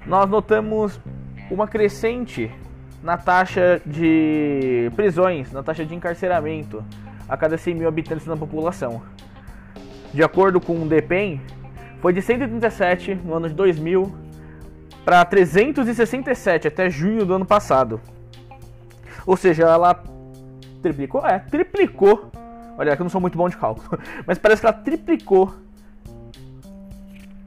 nós 0.06 0.30
notamos 0.30 1.00
uma 1.52 1.68
crescente 1.68 2.52
na 3.04 3.18
taxa 3.18 3.82
de 3.86 4.90
prisões, 4.96 5.52
na 5.52 5.62
taxa 5.62 5.86
de 5.86 5.94
encarceramento 5.94 6.84
a 7.28 7.36
cada 7.36 7.58
100 7.58 7.76
mil 7.76 7.88
habitantes 7.88 8.26
da 8.26 8.38
população. 8.38 9.02
De 10.14 10.24
acordo 10.24 10.62
com 10.62 10.82
o 10.82 10.88
DEPEN, 10.88 11.42
foi 12.00 12.14
de 12.14 12.22
137 12.22 13.16
no 13.16 13.34
ano 13.36 13.50
de 13.50 13.56
2000 13.56 14.16
para 15.04 15.24
367 15.26 16.68
até 16.70 16.90
junho 16.90 17.26
do 17.26 17.34
ano 17.34 17.46
passado. 17.46 18.00
Ou 19.26 19.36
seja, 19.36 19.64
ela 19.64 20.02
triplicou? 20.82 21.26
É, 21.26 21.40
triplicou. 21.40 22.32
Olha, 22.78 22.96
que 22.96 23.02
eu 23.02 23.04
não 23.04 23.10
sou 23.10 23.22
muito 23.22 23.38
bom 23.38 23.50
de 23.50 23.58
cálculo, 23.58 24.00
mas 24.26 24.38
parece 24.38 24.62
que 24.62 24.68
ela 24.68 24.76
triplicou 24.76 25.54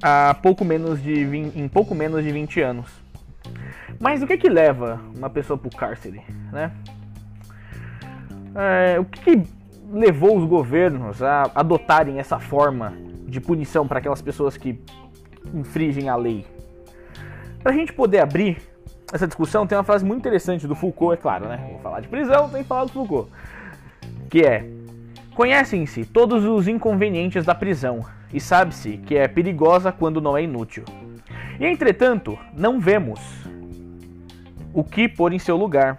há 0.02 0.34
pouco 0.34 0.64
menos 0.64 1.02
de 1.02 1.24
20, 1.24 1.58
em 1.58 1.66
pouco 1.66 1.94
menos 1.94 2.22
de 2.22 2.30
20 2.30 2.60
anos. 2.60 3.05
Mas 4.00 4.22
o 4.22 4.26
que 4.26 4.36
que 4.36 4.48
leva 4.48 5.00
uma 5.16 5.30
pessoa 5.30 5.58
para 5.58 5.68
o 5.68 5.76
cárcere, 5.76 6.22
né? 6.52 6.72
É, 8.54 8.98
o 8.98 9.04
que, 9.04 9.20
que, 9.20 9.56
levou 9.92 10.36
os 10.36 10.44
governos 10.44 11.22
a 11.22 11.50
adotarem 11.54 12.18
essa 12.18 12.40
forma 12.40 12.92
de 13.26 13.40
punição 13.40 13.86
para 13.86 13.98
aquelas 14.00 14.20
pessoas 14.20 14.56
que 14.56 14.80
infringem 15.54 16.08
a 16.08 16.16
lei? 16.16 16.46
Para 17.62 17.72
a 17.72 17.74
gente 17.74 17.92
poder 17.92 18.20
abrir 18.20 18.58
essa 19.12 19.26
discussão, 19.26 19.66
tem 19.66 19.76
uma 19.78 19.84
frase 19.84 20.04
muito 20.04 20.20
interessante 20.20 20.66
do 20.66 20.74
Foucault, 20.74 21.14
é 21.14 21.16
claro, 21.16 21.48
né? 21.48 21.64
Vou 21.70 21.80
falar 21.80 22.00
de 22.00 22.08
prisão, 22.08 22.48
tem 22.48 22.62
que 22.62 22.68
falar 22.68 22.84
do 22.84 22.92
Foucault. 22.92 23.30
Que 24.28 24.42
é: 24.42 24.66
Conhecem-se 25.34 26.04
todos 26.04 26.44
os 26.44 26.66
inconvenientes 26.66 27.44
da 27.44 27.54
prisão, 27.54 28.04
e 28.32 28.40
sabe-se 28.40 28.96
que 28.98 29.16
é 29.16 29.28
perigosa 29.28 29.92
quando 29.92 30.20
não 30.20 30.36
é 30.36 30.42
inútil. 30.42 30.84
Entretanto, 31.58 32.38
não 32.52 32.78
vemos 32.78 33.20
o 34.72 34.84
que 34.84 35.08
pôr 35.08 35.32
em 35.32 35.38
seu 35.38 35.56
lugar. 35.56 35.98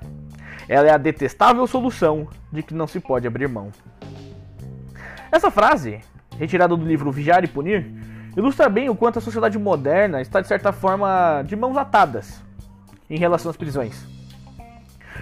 Ela 0.69 0.87
é 0.87 0.91
a 0.91 0.97
detestável 0.97 1.65
solução 1.65 2.27
de 2.51 2.61
que 2.61 2.73
não 2.73 2.85
se 2.85 2.99
pode 2.99 3.25
abrir 3.25 3.47
mão. 3.47 3.71
Essa 5.31 5.49
frase, 5.49 6.01
retirada 6.37 6.75
do 6.75 6.85
livro 6.85 7.11
Vigiar 7.11 7.43
e 7.43 7.47
Punir, 7.47 7.89
ilustra 8.35 8.69
bem 8.69 8.89
o 8.89 8.95
quanto 8.95 9.19
a 9.19 9.21
sociedade 9.21 9.57
moderna 9.57 10.21
está, 10.21 10.41
de 10.41 10.47
certa 10.47 10.71
forma, 10.71 11.41
de 11.43 11.55
mãos 11.55 11.75
atadas 11.75 12.43
em 13.09 13.17
relação 13.17 13.49
às 13.49 13.57
prisões. 13.57 14.05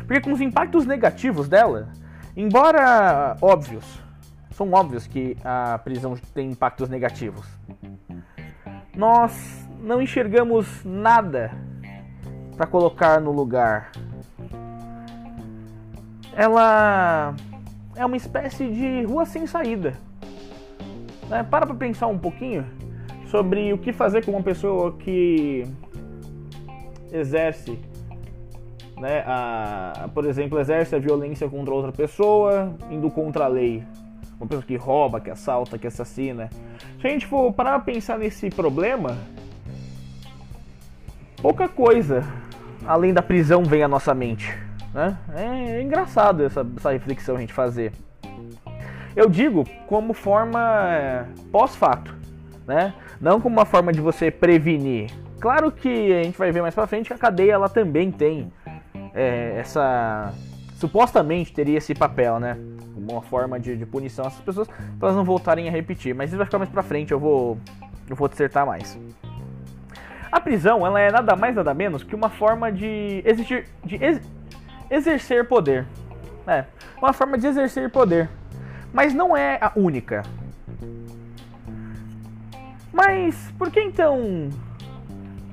Porque 0.05 0.19
com 0.19 0.33
os 0.33 0.41
impactos 0.41 0.85
negativos 0.85 1.47
dela, 1.47 1.89
embora 2.35 3.37
óbvios, 3.41 3.85
são 4.51 4.71
óbvios 4.73 5.07
que 5.07 5.37
a 5.43 5.77
prisão 5.79 6.15
tem 6.33 6.51
impactos 6.51 6.89
negativos. 6.89 7.47
Nós 8.95 9.64
não 9.81 10.01
enxergamos 10.01 10.83
nada 10.83 11.51
para 12.55 12.65
colocar 12.65 13.19
no 13.19 13.31
lugar. 13.31 13.91
Ela 16.35 17.33
é 17.95 18.05
uma 18.05 18.17
espécie 18.17 18.67
de 18.67 19.03
rua 19.03 19.25
sem 19.25 19.47
saída. 19.47 19.93
Né? 21.29 21.43
Para 21.43 21.65
para 21.65 21.75
pensar 21.75 22.07
um 22.07 22.17
pouquinho 22.17 22.65
sobre 23.27 23.73
o 23.73 23.77
que 23.77 23.91
fazer 23.93 24.23
com 24.25 24.31
uma 24.31 24.43
pessoa 24.43 24.93
que 24.97 25.63
exerce, 27.11 27.79
né, 28.97 29.23
a, 29.25 30.09
por 30.13 30.25
exemplo, 30.25 30.59
exerce 30.59 30.95
a 30.95 30.99
violência 30.99 31.49
contra 31.49 31.73
outra 31.73 31.91
pessoa, 31.91 32.73
indo 32.89 33.09
contra 33.09 33.45
a 33.45 33.47
lei 33.47 33.83
uma 34.39 34.47
pessoa 34.47 34.63
que 34.63 34.75
rouba, 34.75 35.19
que 35.19 35.29
assalta, 35.29 35.77
que 35.77 35.87
assassina. 35.87 36.49
Se 36.99 37.07
a 37.07 37.09
gente 37.09 37.25
for 37.25 37.51
parar 37.53 37.79
pensar 37.79 38.17
nesse 38.17 38.49
problema, 38.49 39.17
pouca 41.45 41.69
coisa 41.69 42.23
além 42.87 43.13
da 43.13 43.21
prisão 43.21 43.63
vem 43.63 43.83
à 43.83 43.87
nossa 43.87 44.15
mente. 44.15 44.51
Né? 44.91 45.15
É, 45.35 45.77
é 45.77 45.81
engraçado 45.83 46.43
essa, 46.43 46.65
essa 46.75 46.91
reflexão 46.91 47.35
a 47.35 47.39
gente 47.39 47.53
fazer. 47.53 47.91
Eu 49.15 49.29
digo 49.29 49.63
como 49.85 50.11
forma 50.11 50.59
é, 50.89 51.25
pós-fato, 51.51 52.15
né? 52.65 52.95
Não 53.21 53.39
como 53.39 53.57
uma 53.57 53.65
forma 53.65 53.93
de 53.93 54.01
você 54.01 54.31
prevenir. 54.31 55.11
Claro 55.39 55.71
que 55.71 56.11
a 56.13 56.23
gente 56.23 56.35
vai 56.35 56.51
ver 56.51 56.63
mais 56.63 56.73
pra 56.73 56.87
frente 56.87 57.07
que 57.07 57.13
a 57.13 57.17
cadeia 57.17 57.53
ela 57.53 57.69
também 57.69 58.11
tem 58.11 58.51
é, 59.13 59.53
essa 59.59 60.33
supostamente 60.77 61.53
teria 61.53 61.77
esse 61.77 61.93
papel, 61.93 62.39
né? 62.39 62.57
Uma 62.97 63.21
forma 63.21 63.59
de, 63.59 63.77
de 63.77 63.85
punição 63.85 64.25
a 64.25 64.29
essas 64.29 64.41
pessoas 64.41 64.67
para 64.67 65.09
elas 65.09 65.15
não 65.15 65.23
voltarem 65.23 65.67
a 65.67 65.71
repetir. 65.71 66.15
Mas 66.15 66.31
isso 66.31 66.37
vai 66.37 66.45
ficar 66.47 66.57
mais 66.57 66.71
pra 66.71 66.81
frente, 66.81 67.11
eu 67.11 67.19
vou, 67.19 67.59
eu 68.09 68.15
vou 68.15 68.27
dissertar 68.27 68.65
mais. 68.65 68.97
A 70.35 70.39
prisão 70.41 70.85
ela 70.85 70.99
é 70.99 71.09
nada 71.09 71.33
mais 71.33 71.55
nada 71.55 71.73
menos 71.73 72.03
que 72.03 72.13
uma 72.13 72.29
forma 72.29 72.69
de 72.69 73.23
existir, 73.23 73.69
de 73.85 73.95
ex, 73.95 74.19
exercer 74.91 75.47
poder. 75.47 75.87
É, 76.45 76.65
uma 76.97 77.13
forma 77.13 77.37
de 77.37 77.47
exercer 77.47 77.89
poder. 77.89 78.29
Mas 78.91 79.13
não 79.13 79.35
é 79.37 79.57
a 79.61 79.71
única. 79.77 80.23
Mas 82.91 83.49
por 83.57 83.71
que 83.71 83.79
então 83.79 84.49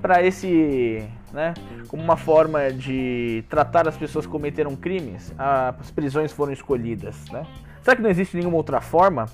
para 0.01 0.21
esse 0.21 1.09
né? 1.33 1.55
Como 1.87 2.03
uma 2.03 2.17
forma 2.17 2.73
de 2.73 3.45
tratar 3.49 3.87
as 3.87 3.97
pessoas 3.97 4.27
que 4.27 4.33
cometeram 4.33 4.75
crimes, 4.75 5.33
as 5.39 5.93
prisões 5.93 6.33
foram 6.33 6.53
escolhidas, 6.53 7.31
né? 7.31 7.47
Será 7.83 7.95
que 7.95 8.03
não 8.03 8.11
existe 8.11 8.37
nenhuma 8.37 8.57
outra 8.57 8.81
forma? 8.81 9.27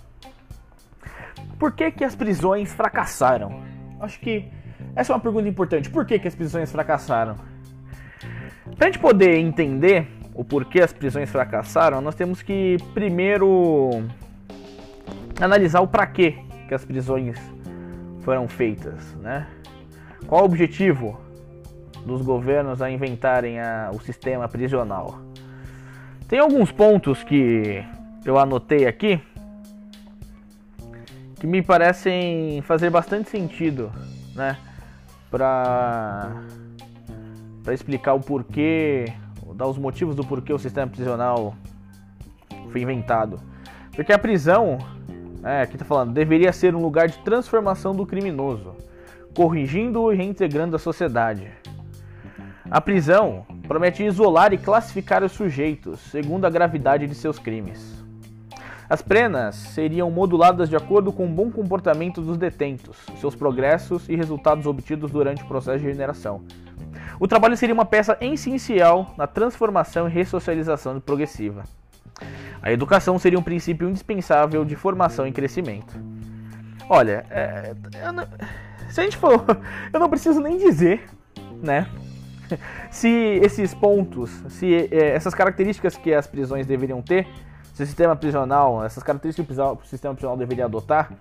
Por 1.59 1.73
que, 1.73 1.91
que 1.91 2.05
as 2.05 2.15
prisões 2.15 2.71
fracassaram? 2.71 3.63
Acho 3.99 4.21
que 4.21 4.58
essa 4.99 5.13
é 5.13 5.15
uma 5.15 5.21
pergunta 5.21 5.49
importante. 5.49 5.89
Por 5.89 6.05
que, 6.05 6.19
que 6.19 6.27
as 6.27 6.35
prisões 6.35 6.73
fracassaram? 6.73 7.37
Para 8.77 8.89
a 8.89 8.91
gente 8.91 8.99
poder 8.99 9.39
entender 9.39 10.09
o 10.35 10.45
porquê 10.45 10.81
as 10.81 10.93
prisões 10.93 11.31
fracassaram, 11.31 12.01
nós 12.01 12.17
temos 12.17 12.43
que 12.43 12.79
primeiro 12.93 13.91
analisar 15.41 15.83
o 15.83 15.87
para 15.87 16.05
quê 16.05 16.39
que 16.67 16.75
as 16.75 16.85
prisões 16.85 17.39
foram 18.23 18.49
feitas, 18.49 19.15
né? 19.23 19.47
Qual 20.27 20.43
o 20.43 20.45
objetivo 20.45 21.21
dos 22.05 22.21
governos 22.23 22.83
a 22.83 22.91
inventarem 22.91 23.61
a, 23.61 23.93
o 23.95 24.01
sistema 24.01 24.49
prisional? 24.49 25.21
Tem 26.27 26.41
alguns 26.41 26.73
pontos 26.73 27.23
que 27.23 27.85
eu 28.25 28.37
anotei 28.37 28.85
aqui 28.85 29.21
que 31.39 31.47
me 31.47 31.63
parecem 31.63 32.61
fazer 32.63 32.91
bastante 32.91 33.31
sentido, 33.31 33.93
né? 34.35 34.59
Para 35.31 36.45
para 37.63 37.75
explicar 37.75 38.15
o 38.15 38.21
porquê, 38.21 39.13
dar 39.55 39.67
os 39.67 39.77
motivos 39.77 40.17
do 40.17 40.25
porquê 40.25 40.53
o 40.53 40.59
sistema 40.59 40.87
prisional 40.87 41.55
foi 42.71 42.81
inventado. 42.81 43.39
Porque 43.95 44.13
a 44.13 44.19
prisão, 44.19 44.79
é, 45.45 45.63
aqui 45.63 45.77
tá 45.77 45.85
falando, 45.85 46.13
deveria 46.15 46.53
ser 46.53 46.75
um 46.75 46.81
lugar 46.81 47.09
de 47.09 47.19
transformação 47.19 47.95
do 47.95 48.07
criminoso, 48.07 48.75
corrigindo 49.37 50.11
e 50.13 50.17
reintegrando 50.17 50.77
a 50.77 50.79
sociedade. 50.79 51.51
A 52.71 52.81
prisão 52.81 53.45
promete 53.67 54.05
isolar 54.05 54.53
e 54.55 54.59
classificar 54.59 55.23
os 55.25 55.33
sujeitos 55.33 55.99
segundo 56.01 56.47
a 56.47 56.51
gravidade 56.51 57.07
de 57.07 57.15
seus 57.15 57.39
crimes. 57.39 57.98
As 58.89 59.03
penas 59.03 59.55
seriam 59.55 60.11
moduladas 60.11 60.69
de 60.69 60.77
acordo 60.77 61.13
com 61.13 61.27
o 61.27 61.29
bom 61.29 61.51
comportamento 61.51 62.23
dos 62.23 62.39
detentos, 62.39 62.97
seus 63.21 63.35
progressos 63.35 64.09
e 64.09 64.17
resultados 64.17 64.65
obtidos 64.65 65.11
durante 65.11 65.43
o 65.43 65.47
processo 65.47 65.79
de 65.79 65.85
regeneração. 65.85 66.43
O 67.21 67.29
trabalho 67.29 67.55
seria 67.55 67.75
uma 67.75 67.85
peça 67.85 68.17
essencial 68.21 69.15
na 69.19 69.27
transformação 69.27 70.09
e 70.09 70.11
ressocialização 70.11 70.99
progressiva. 71.01 71.65
A 72.63 72.73
educação 72.73 73.19
seria 73.19 73.39
um 73.39 73.43
princípio 73.43 73.89
indispensável 73.89 74.65
de 74.65 74.75
formação 74.75 75.27
e 75.27 75.33
crescimento. 75.33 75.95
Olha, 76.89 77.27
é, 77.29 77.75
não, 78.13 78.27
se 78.89 79.01
a 79.01 79.05
gente 79.05 79.19
for, 79.19 79.45
eu 79.93 80.01
não 80.01 80.09
preciso 80.09 80.41
nem 80.41 80.57
dizer, 80.57 81.05
né? 81.63 81.87
Se 82.91 83.09
esses 83.43 83.75
pontos, 83.75 84.31
se 84.49 84.75
é, 84.91 85.11
essas 85.11 85.35
características 85.35 85.99
que 85.99 86.15
as 86.15 86.27
prisões 86.27 86.67
deveriam 86.67 87.03
ter, 87.03 87.29
se 87.79 87.85
o 87.85 87.87
sistema 87.87 88.17
prisional, 88.17 88.85
essas 88.85 89.05
características 89.05 89.57
que 89.57 89.63
o 89.63 89.87
sistema 89.87 90.13
prisional 90.13 90.37
deveria 90.37 90.65
adotar, 90.65 91.13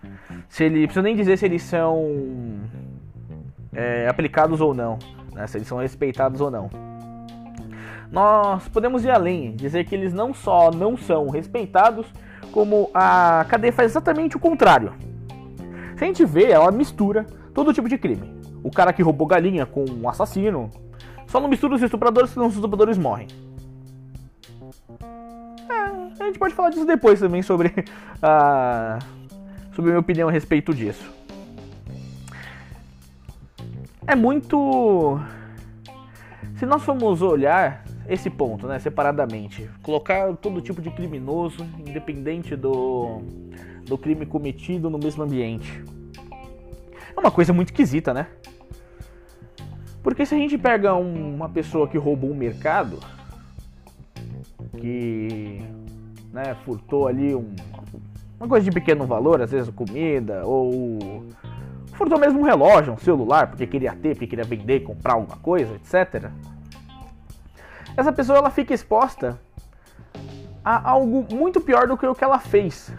se 0.49 0.63
ele, 0.63 0.87
preciso 0.87 1.03
nem 1.03 1.15
dizer 1.15 1.37
se 1.37 1.45
eles 1.45 1.61
são 1.61 2.59
é, 3.71 4.07
aplicados 4.07 4.59
ou 4.59 4.73
não, 4.73 4.97
né? 5.35 5.45
se 5.45 5.59
eles 5.59 5.67
são 5.67 5.77
respeitados 5.77 6.41
ou 6.41 6.49
não. 6.49 6.67
Nós 8.11 8.67
podemos 8.69 9.05
ir 9.05 9.11
além, 9.11 9.55
dizer 9.55 9.85
que 9.85 9.93
eles 9.93 10.13
não 10.13 10.33
só 10.33 10.71
não 10.71 10.97
são 10.97 11.29
respeitados, 11.29 12.07
como 12.51 12.89
a 12.91 13.45
cadeia 13.47 13.71
faz 13.71 13.91
exatamente 13.91 14.35
o 14.35 14.39
contrário. 14.39 14.93
Se 15.95 16.05
a 16.05 16.07
gente 16.07 16.25
vê, 16.25 16.49
ela 16.49 16.71
mistura 16.71 17.23
todo 17.53 17.71
tipo 17.71 17.87
de 17.87 17.99
crime. 17.99 18.35
O 18.63 18.71
cara 18.71 18.91
que 18.91 19.03
roubou 19.03 19.27
galinha 19.27 19.67
com 19.67 19.85
um 19.87 20.09
assassino, 20.09 20.71
só 21.27 21.39
não 21.39 21.47
mistura 21.47 21.75
os 21.75 21.83
estupradores, 21.83 22.31
senão 22.31 22.47
os 22.47 22.55
estupradores 22.55 22.97
morrem 22.97 23.27
gente 26.27 26.39
pode 26.39 26.53
falar 26.53 26.69
disso 26.69 26.85
depois 26.85 27.19
também 27.19 27.41
sobre 27.41 27.73
a 28.21 28.99
sobre 29.73 29.91
a 29.91 29.93
minha 29.93 29.99
opinião 29.99 30.29
a 30.29 30.31
respeito 30.31 30.73
disso. 30.73 31.11
É 34.07 34.15
muito 34.15 35.19
se 36.55 36.65
nós 36.65 36.81
formos 36.83 37.21
olhar 37.21 37.83
esse 38.07 38.29
ponto, 38.29 38.67
né, 38.67 38.79
separadamente, 38.79 39.69
colocar 39.83 40.35
todo 40.37 40.61
tipo 40.61 40.81
de 40.81 40.89
criminoso, 40.89 41.67
independente 41.77 42.55
do 42.55 43.21
do 43.85 43.97
crime 43.97 44.25
cometido 44.25 44.89
no 44.89 44.97
mesmo 44.97 45.23
ambiente. 45.23 45.83
É 47.15 47.19
uma 47.19 47.31
coisa 47.31 47.53
muito 47.53 47.69
esquisita, 47.69 48.13
né? 48.13 48.27
Porque 50.03 50.25
se 50.25 50.35
a 50.35 50.37
gente 50.37 50.57
pega 50.57 50.95
um, 50.95 51.35
uma 51.35 51.49
pessoa 51.49 51.87
que 51.87 51.97
roubou 51.97 52.31
um 52.31 52.35
mercado, 52.35 52.99
que 54.79 55.61
né, 56.37 56.55
furtou 56.63 57.07
ali 57.07 57.33
um, 57.33 57.51
uma 58.39 58.47
coisa 58.47 58.63
de 58.63 58.71
pequeno 58.71 59.07
valor, 59.07 59.41
às 59.41 59.49
vezes 59.49 59.71
comida, 59.71 60.45
ou 60.45 61.25
furtou 61.93 62.19
mesmo 62.19 62.39
um 62.41 62.43
relógio, 62.43 62.93
um 62.93 62.97
celular, 62.97 63.47
porque 63.47 63.65
queria 63.65 63.95
ter, 63.95 64.09
porque 64.09 64.27
queria 64.27 64.45
vender, 64.45 64.81
comprar 64.81 65.13
alguma 65.13 65.37
coisa, 65.37 65.73
etc. 65.73 66.29
Essa 67.97 68.13
pessoa 68.13 68.37
ela 68.37 68.51
fica 68.51 68.71
exposta 68.71 69.39
a 70.63 70.91
algo 70.91 71.25
muito 71.33 71.59
pior 71.59 71.87
do 71.87 71.97
que 71.97 72.05
o 72.05 72.13
que 72.13 72.23
ela 72.23 72.37
fez. 72.37 72.93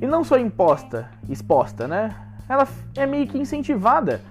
E 0.00 0.06
não 0.06 0.24
só 0.24 0.38
imposta, 0.38 1.10
exposta, 1.28 1.86
né? 1.86 2.16
Ela 2.48 2.66
é 2.96 3.04
meio 3.04 3.26
que 3.26 3.36
incentivada. 3.36 4.22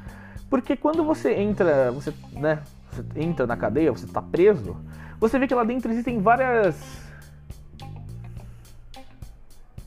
Porque 0.50 0.76
quando 0.76 1.04
você 1.04 1.34
entra, 1.36 1.92
você, 1.92 2.12
né, 2.34 2.64
você 2.90 3.04
entra 3.16 3.46
na 3.46 3.56
cadeia, 3.56 3.92
você 3.92 4.06
está 4.06 4.24
preso, 4.24 4.76
você 5.20 5.38
vê 5.38 5.48
que 5.48 5.54
lá 5.54 5.64
dentro 5.64 5.92
existem 5.92 6.20
várias 6.20 7.11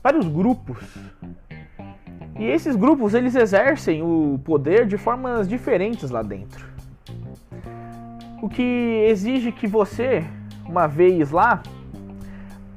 vários 0.05 0.27
grupos. 0.27 0.77
E 2.37 2.43
esses 2.43 2.75
grupos 2.75 3.15
eles 3.15 3.33
exercem 3.33 4.03
o 4.03 4.39
poder 4.45 4.85
de 4.85 4.99
formas 4.99 5.47
diferentes 5.47 6.11
lá 6.11 6.21
dentro. 6.21 6.63
O 8.39 8.47
que 8.47 9.03
exige 9.09 9.51
que 9.51 9.65
você, 9.65 10.23
uma 10.63 10.85
vez 10.85 11.31
lá, 11.31 11.63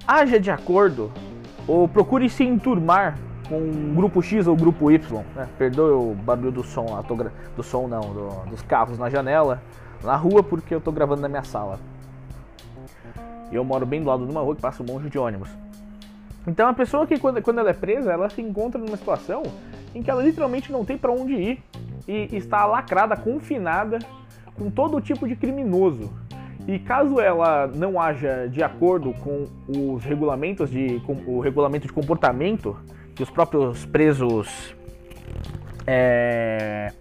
haja 0.06 0.40
de 0.40 0.50
acordo 0.50 1.12
ou 1.66 1.86
procure 1.86 2.30
se 2.30 2.44
enturmar 2.44 3.18
com 3.46 3.58
o 3.58 3.94
grupo 3.94 4.22
X 4.22 4.46
ou 4.46 4.56
grupo 4.56 4.90
Y. 4.90 5.22
Né? 5.36 5.46
Perdoe 5.58 5.90
o 5.90 6.14
barulho 6.14 6.50
do 6.50 6.62
som, 6.62 6.86
lá, 6.90 7.02
do 7.54 7.62
som 7.62 7.86
não, 7.86 8.00
do, 8.00 8.50
dos 8.50 8.62
carros 8.62 8.98
na 8.98 9.10
janela, 9.10 9.60
na 10.02 10.16
rua, 10.16 10.42
porque 10.42 10.72
eu 10.72 10.78
estou 10.78 10.94
gravando 10.94 11.20
na 11.20 11.28
minha 11.28 11.44
sala. 11.44 11.78
Eu 13.52 13.62
moro 13.64 13.84
bem 13.84 14.00
do 14.00 14.08
lado 14.08 14.24
de 14.24 14.32
uma 14.32 14.40
rua 14.40 14.56
que 14.56 14.62
passa 14.62 14.82
um 14.82 14.86
monte 14.86 15.10
de 15.10 15.18
ônibus. 15.18 15.67
Então 16.46 16.68
a 16.68 16.72
pessoa 16.72 17.07
que 17.07 17.18
quando, 17.18 17.42
quando 17.42 17.59
ela 17.59 17.70
é 17.70 17.74
presa, 17.74 18.12
ela 18.12 18.29
se 18.31 18.40
encontra 18.40 18.81
numa 18.81 18.96
situação 18.96 19.42
em 19.94 20.03
que 20.03 20.11
ela 20.11 20.22
literalmente 20.22 20.72
não 20.72 20.85
tem 20.85 20.96
para 20.96 21.12
onde 21.12 21.35
ir 21.35 21.62
e 22.07 22.37
está 22.37 22.64
lacrada, 22.64 23.16
confinada 23.16 23.98
com 24.55 24.70
todo 24.70 25.01
tipo 25.01 25.29
de 25.29 25.37
criminoso. 25.37 26.11
E 26.66 26.79
caso 26.79 27.20
ela 27.20 27.66
não 27.66 28.01
haja 28.01 28.46
de 28.48 28.62
acordo 28.62 29.12
com 29.14 29.46
os 29.68 30.05
regulamentos 30.05 30.70
de 30.70 31.01
com 31.01 31.14
o 31.27 31.40
regulamento 31.40 31.87
de 31.87 31.92
comportamento 31.92 32.77
que 33.14 33.22
os 33.22 33.31
próprios 33.31 33.87
presos 33.87 34.74
é, 35.87 36.92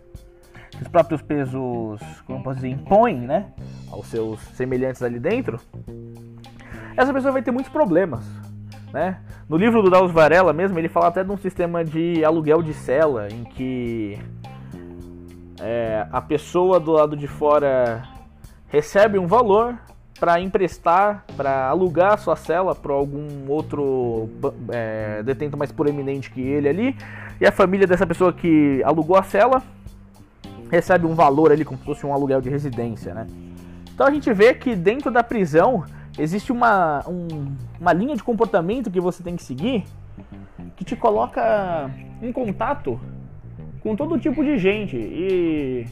os 0.81 0.87
próprios 0.87 1.21
presos, 1.21 1.99
como 2.25 2.43
posso 2.43 2.57
dizer, 2.57 2.69
impõem, 2.69 3.19
né, 3.19 3.47
aos 3.91 4.07
seus 4.07 4.39
semelhantes 4.55 5.01
ali 5.01 5.19
dentro, 5.19 5.59
essa 6.95 7.13
pessoa 7.13 7.31
vai 7.31 7.41
ter 7.41 7.51
muitos 7.51 7.71
problemas, 7.71 8.25
né? 8.91 9.17
No 9.47 9.57
livro 9.57 9.81
do 9.81 9.89
Daus 9.89 10.11
Varela 10.11 10.53
mesmo, 10.53 10.77
ele 10.79 10.89
fala 10.89 11.07
até 11.07 11.23
de 11.23 11.31
um 11.31 11.37
sistema 11.37 11.83
de 11.83 12.23
aluguel 12.23 12.61
de 12.61 12.73
cela, 12.73 13.27
em 13.29 13.43
que 13.43 14.17
é, 15.59 16.05
a 16.11 16.21
pessoa 16.21 16.79
do 16.79 16.91
lado 16.91 17.15
de 17.15 17.27
fora 17.27 18.03
recebe 18.67 19.17
um 19.17 19.27
valor 19.27 19.77
para 20.19 20.41
emprestar, 20.41 21.23
para 21.35 21.67
alugar 21.67 22.13
a 22.13 22.17
sua 22.17 22.35
cela 22.35 22.73
para 22.73 22.93
algum 22.93 23.49
outro 23.49 24.29
é, 24.69 25.21
detento 25.23 25.55
mais 25.55 25.71
proeminente 25.71 26.31
que 26.31 26.41
ele 26.41 26.67
ali, 26.67 26.97
e 27.39 27.45
a 27.45 27.51
família 27.51 27.85
dessa 27.85 28.05
pessoa 28.05 28.33
que 28.33 28.81
alugou 28.83 29.15
a 29.15 29.23
cela 29.23 29.61
recebe 30.71 31.05
um 31.05 31.13
valor 31.13 31.51
ali 31.51 31.63
como 31.63 31.77
se 31.79 31.85
fosse 31.85 32.05
um 32.05 32.13
aluguel 32.13 32.41
de 32.41 32.49
residência, 32.49 33.13
né? 33.13 33.27
Então 33.93 34.05
a 34.05 34.11
gente 34.11 34.31
vê 34.33 34.53
que 34.53 34.75
dentro 34.75 35.09
da 35.09 35.23
prisão 35.23 35.83
existe 36.17 36.51
uma, 36.51 37.03
um, 37.07 37.55
uma 37.79 37.93
linha 37.93 38.15
de 38.15 38.23
comportamento 38.23 38.89
que 38.89 38.99
você 38.99 39.23
tem 39.23 39.35
que 39.35 39.43
seguir 39.43 39.83
que 40.75 40.85
te 40.85 40.95
coloca 40.95 41.89
em 42.21 42.31
contato 42.31 42.99
com 43.81 43.95
todo 43.95 44.19
tipo 44.19 44.43
de 44.43 44.57
gente 44.57 44.95
e 44.95 45.87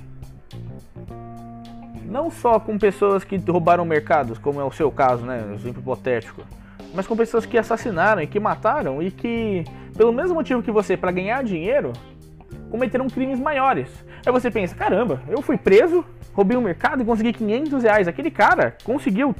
não 2.05 2.29
só 2.29 2.59
com 2.59 2.77
pessoas 2.77 3.23
que 3.23 3.37
roubaram 3.37 3.83
mercados, 3.83 4.37
como 4.37 4.61
é 4.61 4.63
o 4.63 4.71
seu 4.71 4.91
caso, 4.91 5.25
né, 5.25 5.43
exemplo 5.55 5.81
hipotético, 5.81 6.43
mas 6.93 7.07
com 7.07 7.15
pessoas 7.15 7.45
que 7.45 7.57
assassinaram 7.57 8.21
e 8.21 8.27
que 8.27 8.39
mataram 8.39 9.01
e 9.01 9.11
que, 9.11 9.63
pelo 9.97 10.13
mesmo 10.13 10.35
motivo 10.35 10.61
que 10.61 10.71
você, 10.71 10.95
para 10.95 11.11
ganhar 11.11 11.43
dinheiro, 11.43 11.91
cometeram 12.69 13.07
crimes 13.07 13.39
maiores. 13.39 13.89
Aí 14.25 14.31
você 14.31 14.49
pensa, 14.49 14.75
caramba, 14.75 15.21
eu 15.27 15.41
fui 15.41 15.57
preso, 15.57 16.05
roubei 16.33 16.55
um 16.55 16.61
mercado 16.61 17.01
e 17.01 17.05
consegui 17.05 17.33
500 17.33 17.83
reais. 17.83 18.07
Aquele 18.07 18.31
cara 18.31 18.77
conseguiu 18.83 19.35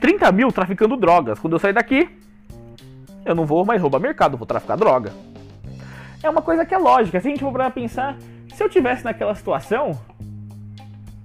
30 0.00 0.32
mil 0.32 0.52
traficando 0.52 0.96
drogas. 0.96 1.38
Quando 1.38 1.54
eu 1.54 1.58
sair 1.58 1.72
daqui, 1.72 2.08
eu 3.24 3.34
não 3.34 3.44
vou 3.44 3.64
mais 3.64 3.80
roubar 3.80 4.00
mercado, 4.00 4.36
vou 4.36 4.46
traficar 4.46 4.76
droga. 4.76 5.12
É 6.22 6.30
uma 6.30 6.42
coisa 6.42 6.64
que 6.64 6.74
é 6.74 6.78
lógica. 6.78 7.20
Se 7.20 7.26
a 7.26 7.30
gente 7.30 7.40
for 7.40 7.52
pra 7.52 7.70
pensar, 7.70 8.16
se 8.54 8.62
eu 8.62 8.68
tivesse 8.68 9.04
naquela 9.04 9.34
situação, 9.34 9.98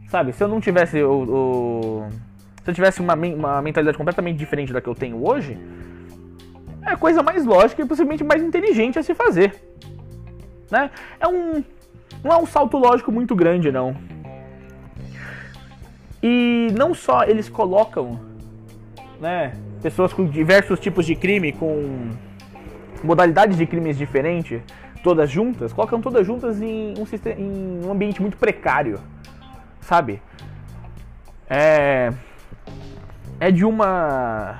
sabe, 0.09 0.33
se 0.33 0.43
eu 0.43 0.47
não 0.47 0.59
tivesse 0.59 1.01
o. 1.01 1.11
o 1.11 2.07
se 2.63 2.69
eu 2.69 2.73
tivesse 2.75 3.01
uma, 3.01 3.15
uma 3.15 3.61
mentalidade 3.61 3.97
completamente 3.97 4.37
diferente 4.37 4.71
da 4.71 4.79
que 4.79 4.87
eu 4.87 4.93
tenho 4.93 5.25
hoje, 5.27 5.57
é 6.85 6.91
a 6.91 6.97
coisa 6.97 7.23
mais 7.23 7.43
lógica 7.45 7.81
e 7.81 7.85
possivelmente 7.85 8.23
mais 8.23 8.43
inteligente 8.43 8.99
a 8.99 9.03
se 9.03 9.15
fazer. 9.15 9.55
Né? 10.69 10.89
É 11.19 11.27
um. 11.27 11.63
Não 12.23 12.31
é 12.31 12.37
um 12.37 12.45
salto 12.45 12.77
lógico 12.77 13.11
muito 13.11 13.35
grande, 13.35 13.71
não. 13.71 13.95
E 16.21 16.67
não 16.77 16.93
só 16.93 17.23
eles 17.23 17.49
colocam 17.49 18.30
né, 19.21 19.53
pessoas 19.83 20.11
com 20.11 20.25
diversos 20.25 20.79
tipos 20.79 21.05
de 21.05 21.15
crime, 21.15 21.53
com 21.53 22.09
modalidades 23.03 23.55
de 23.55 23.67
crimes 23.67 23.95
diferentes, 23.95 24.61
todas 25.03 25.29
juntas, 25.29 25.71
colocam 25.71 26.01
todas 26.01 26.25
juntas 26.25 26.59
em 26.59 26.95
um, 26.97 27.05
sistema, 27.05 27.39
em 27.39 27.85
um 27.85 27.91
ambiente 27.91 28.19
muito 28.19 28.35
precário, 28.35 28.99
sabe? 29.79 30.21
É, 31.47 32.11
é 33.39 33.51
de 33.51 33.63
uma 33.63 34.59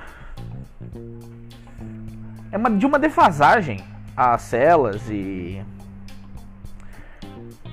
é 2.52 2.58
uma, 2.58 2.70
de 2.70 2.86
uma 2.86 3.00
defasagem 3.00 3.80
as 4.16 4.42
celas 4.44 5.10
e 5.10 5.62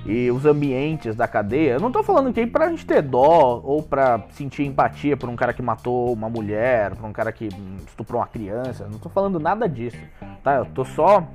e 0.09 0.31
os 0.31 0.43
ambientes 0.43 1.15
da 1.15 1.27
cadeia. 1.27 1.73
Eu 1.73 1.79
não 1.79 1.91
tô 1.91 2.01
falando 2.01 2.29
aqui 2.29 2.47
pra 2.47 2.67
gente 2.69 2.83
ter 2.83 2.99
dó 3.03 3.61
ou 3.63 3.83
pra 3.83 4.23
sentir 4.31 4.65
empatia 4.65 5.15
por 5.15 5.29
um 5.29 5.35
cara 5.35 5.53
que 5.53 5.61
matou 5.61 6.11
uma 6.11 6.27
mulher, 6.27 6.95
por 6.95 7.05
um 7.05 7.13
cara 7.13 7.31
que 7.31 7.47
estuprou 7.85 8.19
uma 8.19 8.27
criança. 8.27 8.87
Não 8.91 8.97
tô 8.97 9.07
falando 9.07 9.39
nada 9.39 9.69
disso, 9.69 9.99
tá? 10.43 10.55
Eu 10.55 10.65
tô 10.65 10.83
só 10.83 11.27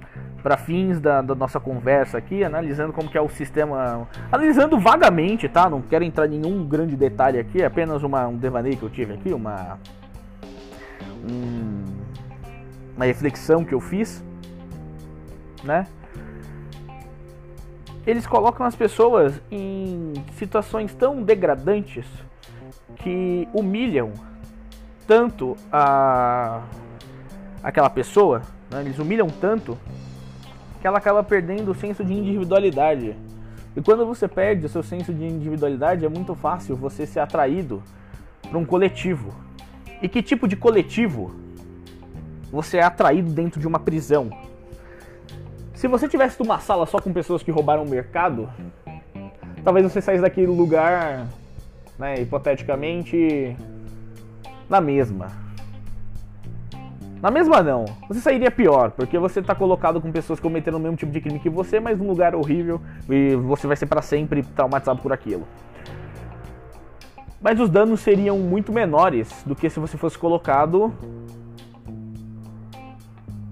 para 0.43 0.57
fins 0.57 1.01
da, 1.01 1.23
da, 1.23 1.37
nossa 1.37 1.61
conversa 1.61 2.19
aqui, 2.19 2.43
analisando 2.43 2.93
como 2.93 3.09
que 3.09 3.17
é 3.17 3.21
o 3.21 3.29
sistema, 3.29 4.09
analisando 4.33 4.77
vagamente, 4.81 5.49
tá? 5.49 5.71
Não 5.71 5.81
quero 5.81 6.03
entrar 6.03 6.27
em 6.27 6.41
nenhum 6.41 6.67
grande 6.67 6.97
detalhe 6.97 7.39
aqui, 7.39 7.63
é 7.63 7.67
apenas 7.67 8.03
uma, 8.03 8.27
um 8.27 8.37
devaneio 8.37 8.77
que 8.77 8.83
eu 8.83 8.91
tive 8.91 9.15
aqui, 9.15 9.33
uma 9.33 9.79
um, 11.31 11.85
uma 12.97 13.05
reflexão 13.05 13.65
que 13.65 13.73
eu 13.73 13.81
fiz, 13.81 14.23
né? 15.63 15.87
Eles 18.07 18.27
colocam 18.27 18.67
as 18.67 18.77
pessoas 18.77 19.41
em 19.51 20.13
situações 20.37 20.95
tão 20.95 21.23
degradantes 21.23 22.05
que 22.97 23.49
humilham 23.53 24.13
tanto 25.07 25.57
a 25.73 26.63
aquela 27.63 27.89
pessoa, 27.89 28.43
né? 28.71 28.81
eles 28.81 28.99
humilham 28.99 29.27
tanto 29.29 29.79
que 30.81 30.87
ela 30.87 30.99
acaba 30.99 31.23
perdendo 31.23 31.71
o 31.71 31.75
senso 31.75 32.05
de 32.05 32.13
individualidade. 32.13 33.17
E 33.75 33.81
quando 33.81 34.05
você 34.05 34.29
perde 34.29 34.67
o 34.67 34.69
seu 34.69 34.83
senso 34.83 35.15
de 35.15 35.25
individualidade, 35.25 36.05
é 36.05 36.09
muito 36.09 36.35
fácil 36.35 36.77
você 36.77 37.07
ser 37.07 37.21
atraído 37.21 37.83
para 38.43 38.59
um 38.59 38.67
coletivo. 38.67 39.35
E 40.03 40.09
que 40.09 40.23
tipo 40.23 40.47
de 40.47 40.57
coletivo 40.57 41.35
você 42.53 42.77
é 42.77 42.83
atraído 42.83 43.33
dentro 43.33 43.59
de 43.59 43.67
uma 43.67 43.79
prisão? 43.79 44.29
Se 45.85 45.89
você 45.89 46.09
tivesse 46.09 46.43
uma 46.43 46.59
sala 46.61 46.87
só 46.87 46.99
com 46.99 47.13
pessoas 47.13 47.43
que 47.43 47.51
roubaram 47.51 47.83
o 47.83 47.87
mercado, 47.87 48.49
talvez 49.63 49.85
você 49.85 50.01
saísse 50.01 50.23
daquele 50.23 50.47
lugar, 50.47 51.27
né, 51.99 52.23
hipoteticamente, 52.23 53.55
na 54.67 54.81
mesma. 54.81 55.31
Na 57.21 57.31
mesma 57.31 57.63
não, 57.63 57.85
você 58.09 58.19
sairia 58.19 58.51
pior, 58.51 58.93
porque 58.93 59.19
você 59.19 59.41
está 59.41 59.55
colocado 59.55 60.01
com 60.01 60.11
pessoas 60.11 60.39
que 60.41 60.43
cometeram 60.45 60.79
o 60.79 60.81
mesmo 60.81 60.97
tipo 60.97 61.13
de 61.13 61.21
crime 61.21 61.39
que 61.39 61.51
você, 61.51 61.79
mas 61.79 61.99
num 61.99 62.09
lugar 62.09 62.35
horrível 62.35 62.81
e 63.07 63.37
você 63.37 63.67
vai 63.67 63.77
ser 63.77 63.85
para 63.85 64.01
sempre 64.01 64.43
traumatizado 64.43 65.03
por 65.03 65.13
aquilo. 65.13 65.47
Mas 67.43 67.61
os 67.61 67.69
danos 67.69 68.01
seriam 68.01 68.39
muito 68.39 68.73
menores 68.73 69.43
do 69.45 69.55
que 69.55 69.69
se 69.69 69.79
você 69.79 69.99
fosse 69.99 70.17
colocado 70.17 70.95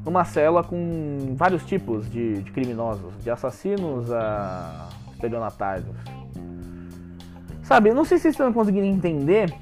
numa 0.05 0.25
cela 0.25 0.65
com 0.65 1.35
vários 1.37 1.65
tipos 1.65 2.11
de, 2.11 2.43
de 2.43 2.51
criminosos, 2.51 3.13
de 3.23 3.31
assassinos 3.31 4.11
a 4.13 4.89
estelionatários. 5.13 5.95
Sabe, 7.63 7.95
não 7.95 8.05
sei 8.05 8.19
se 8.19 8.23
vocês 8.23 8.35
estão 8.35 8.53
conseguindo 8.53 8.87
entender 8.87 9.55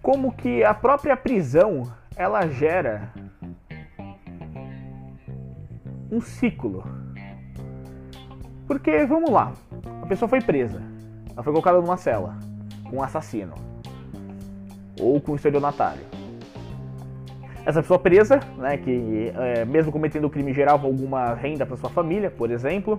como 0.00 0.32
que 0.32 0.64
a 0.64 0.74
própria 0.74 1.16
prisão 1.16 1.92
ela 2.16 2.46
gera 2.48 3.12
um 6.10 6.20
ciclo. 6.20 6.84
Porque, 8.66 9.04
vamos 9.04 9.30
lá, 9.30 9.52
a 10.02 10.06
pessoa 10.06 10.28
foi 10.28 10.40
presa, 10.40 10.82
ela 11.32 11.42
foi 11.42 11.52
colocada 11.52 11.80
numa 11.80 11.96
cela 11.96 12.38
com 12.88 12.96
um 12.96 13.02
assassino 13.02 13.54
ou 14.98 15.20
com 15.20 15.32
um 15.32 15.36
estelionatário 15.36 16.21
essa 17.64 17.80
pessoa 17.80 17.98
presa, 17.98 18.40
né, 18.58 18.76
que 18.76 19.32
é, 19.36 19.64
mesmo 19.64 19.92
cometendo 19.92 20.24
o 20.24 20.30
crime 20.30 20.52
gerava 20.52 20.86
alguma 20.86 21.34
renda 21.34 21.64
para 21.64 21.76
sua 21.76 21.90
família, 21.90 22.30
por 22.30 22.50
exemplo, 22.50 22.96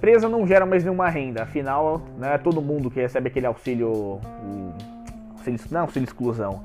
presa 0.00 0.28
não 0.28 0.46
gera 0.46 0.66
mais 0.66 0.84
nenhuma 0.84 1.08
renda, 1.08 1.42
afinal, 1.42 2.02
né, 2.18 2.36
todo 2.38 2.60
mundo 2.60 2.90
que 2.90 3.00
recebe 3.00 3.28
aquele 3.28 3.46
auxílio, 3.46 4.20
auxílio 5.30 5.60
não 5.70 5.80
auxílio 5.82 6.04
exclusão, 6.04 6.62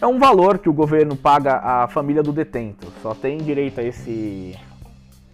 é 0.00 0.06
um 0.06 0.18
valor 0.18 0.58
que 0.58 0.68
o 0.68 0.72
governo 0.72 1.16
paga 1.16 1.56
à 1.56 1.88
família 1.88 2.22
do 2.22 2.32
detento, 2.32 2.88
só 3.00 3.14
tem 3.14 3.38
direito 3.38 3.80
a 3.80 3.82
esse, 3.82 4.54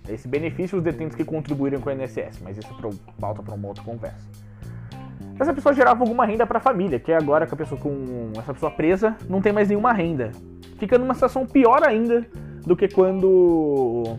a 0.08 0.12
esse 0.12 0.28
benefício 0.28 0.78
os 0.78 0.84
detentos 0.84 1.16
que 1.16 1.24
contribuíram 1.24 1.80
com 1.80 1.90
o 1.90 1.92
INSS, 1.92 2.40
mas 2.42 2.56
isso 2.56 2.68
é 2.68 3.20
para 3.20 3.54
uma 3.54 3.68
outra 3.68 3.82
conversa. 3.82 4.46
Essa 5.38 5.52
pessoa 5.52 5.74
gerava 5.74 6.02
alguma 6.02 6.24
renda 6.24 6.46
para 6.46 6.58
a 6.58 6.60
família, 6.60 6.98
que 6.98 7.12
agora 7.12 7.46
que 7.46 7.52
a 7.52 7.56
pessoa 7.56 7.78
com 7.78 8.32
essa 8.38 8.54
pessoa 8.54 8.70
presa 8.70 9.16
não 9.28 9.42
tem 9.42 9.52
mais 9.52 9.68
nenhuma 9.68 9.92
renda 9.92 10.32
fica 10.78 10.98
numa 10.98 11.14
situação 11.14 11.46
pior 11.46 11.82
ainda 11.82 12.26
do 12.64 12.76
que 12.76 12.88
quando 12.88 14.16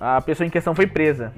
a 0.00 0.20
pessoa 0.20 0.46
em 0.46 0.50
questão 0.50 0.74
foi 0.74 0.86
presa. 0.86 1.32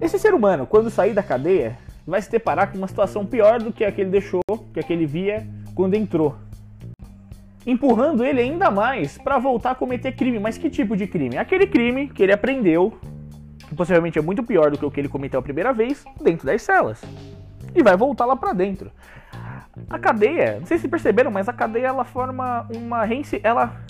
Esse 0.00 0.18
ser 0.18 0.32
humano, 0.32 0.66
quando 0.66 0.90
sair 0.90 1.12
da 1.12 1.22
cadeia, 1.22 1.76
vai 2.06 2.22
se 2.22 2.30
deparar 2.30 2.70
com 2.70 2.78
uma 2.78 2.88
situação 2.88 3.26
pior 3.26 3.60
do 3.60 3.72
que 3.72 3.84
a 3.84 3.92
que 3.92 4.00
ele 4.00 4.10
deixou, 4.10 4.40
que 4.72 4.80
a 4.80 4.82
que 4.82 4.92
ele 4.92 5.06
via 5.06 5.46
quando 5.74 5.94
entrou. 5.94 6.36
Empurrando 7.66 8.24
ele 8.24 8.40
ainda 8.40 8.70
mais 8.70 9.18
para 9.18 9.38
voltar 9.38 9.72
a 9.72 9.74
cometer 9.74 10.12
crime. 10.12 10.38
Mas 10.38 10.56
que 10.56 10.70
tipo 10.70 10.96
de 10.96 11.06
crime? 11.06 11.36
Aquele 11.36 11.66
crime 11.66 12.08
que 12.08 12.22
ele 12.22 12.32
aprendeu, 12.32 12.98
que 13.68 13.74
possivelmente 13.74 14.18
é 14.18 14.22
muito 14.22 14.42
pior 14.42 14.70
do 14.70 14.78
que 14.78 14.86
o 14.86 14.90
que 14.90 15.00
ele 15.00 15.08
cometeu 15.08 15.38
a 15.38 15.42
primeira 15.42 15.72
vez, 15.72 16.02
dentro 16.20 16.46
das 16.46 16.62
celas. 16.62 17.02
E 17.74 17.82
vai 17.82 17.96
voltar 17.96 18.24
lá 18.24 18.34
para 18.34 18.52
dentro. 18.52 18.90
A 19.88 19.98
cadeia, 19.98 20.58
não 20.60 20.66
sei 20.66 20.78
se 20.78 20.88
perceberam, 20.88 21.30
mas 21.30 21.48
a 21.48 21.52
cadeia 21.52 21.86
ela 21.86 22.04
forma 22.04 22.66
uma 22.74 23.02
ela 23.42 23.80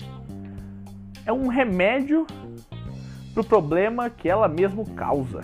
é 1.25 1.31
um 1.31 1.47
remédio 1.47 2.25
pro 3.33 3.43
problema 3.43 4.09
que 4.09 4.29
ela 4.29 4.47
mesmo 4.47 4.85
causa. 4.91 5.41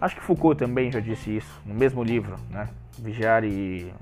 Acho 0.00 0.16
que 0.16 0.22
Foucault 0.22 0.58
também 0.58 0.92
já 0.92 1.00
disse 1.00 1.36
isso 1.36 1.62
no 1.64 1.74
mesmo 1.74 2.02
livro, 2.02 2.36
né? 2.50 2.68
Vigiar 2.98 3.44
e 3.44 3.92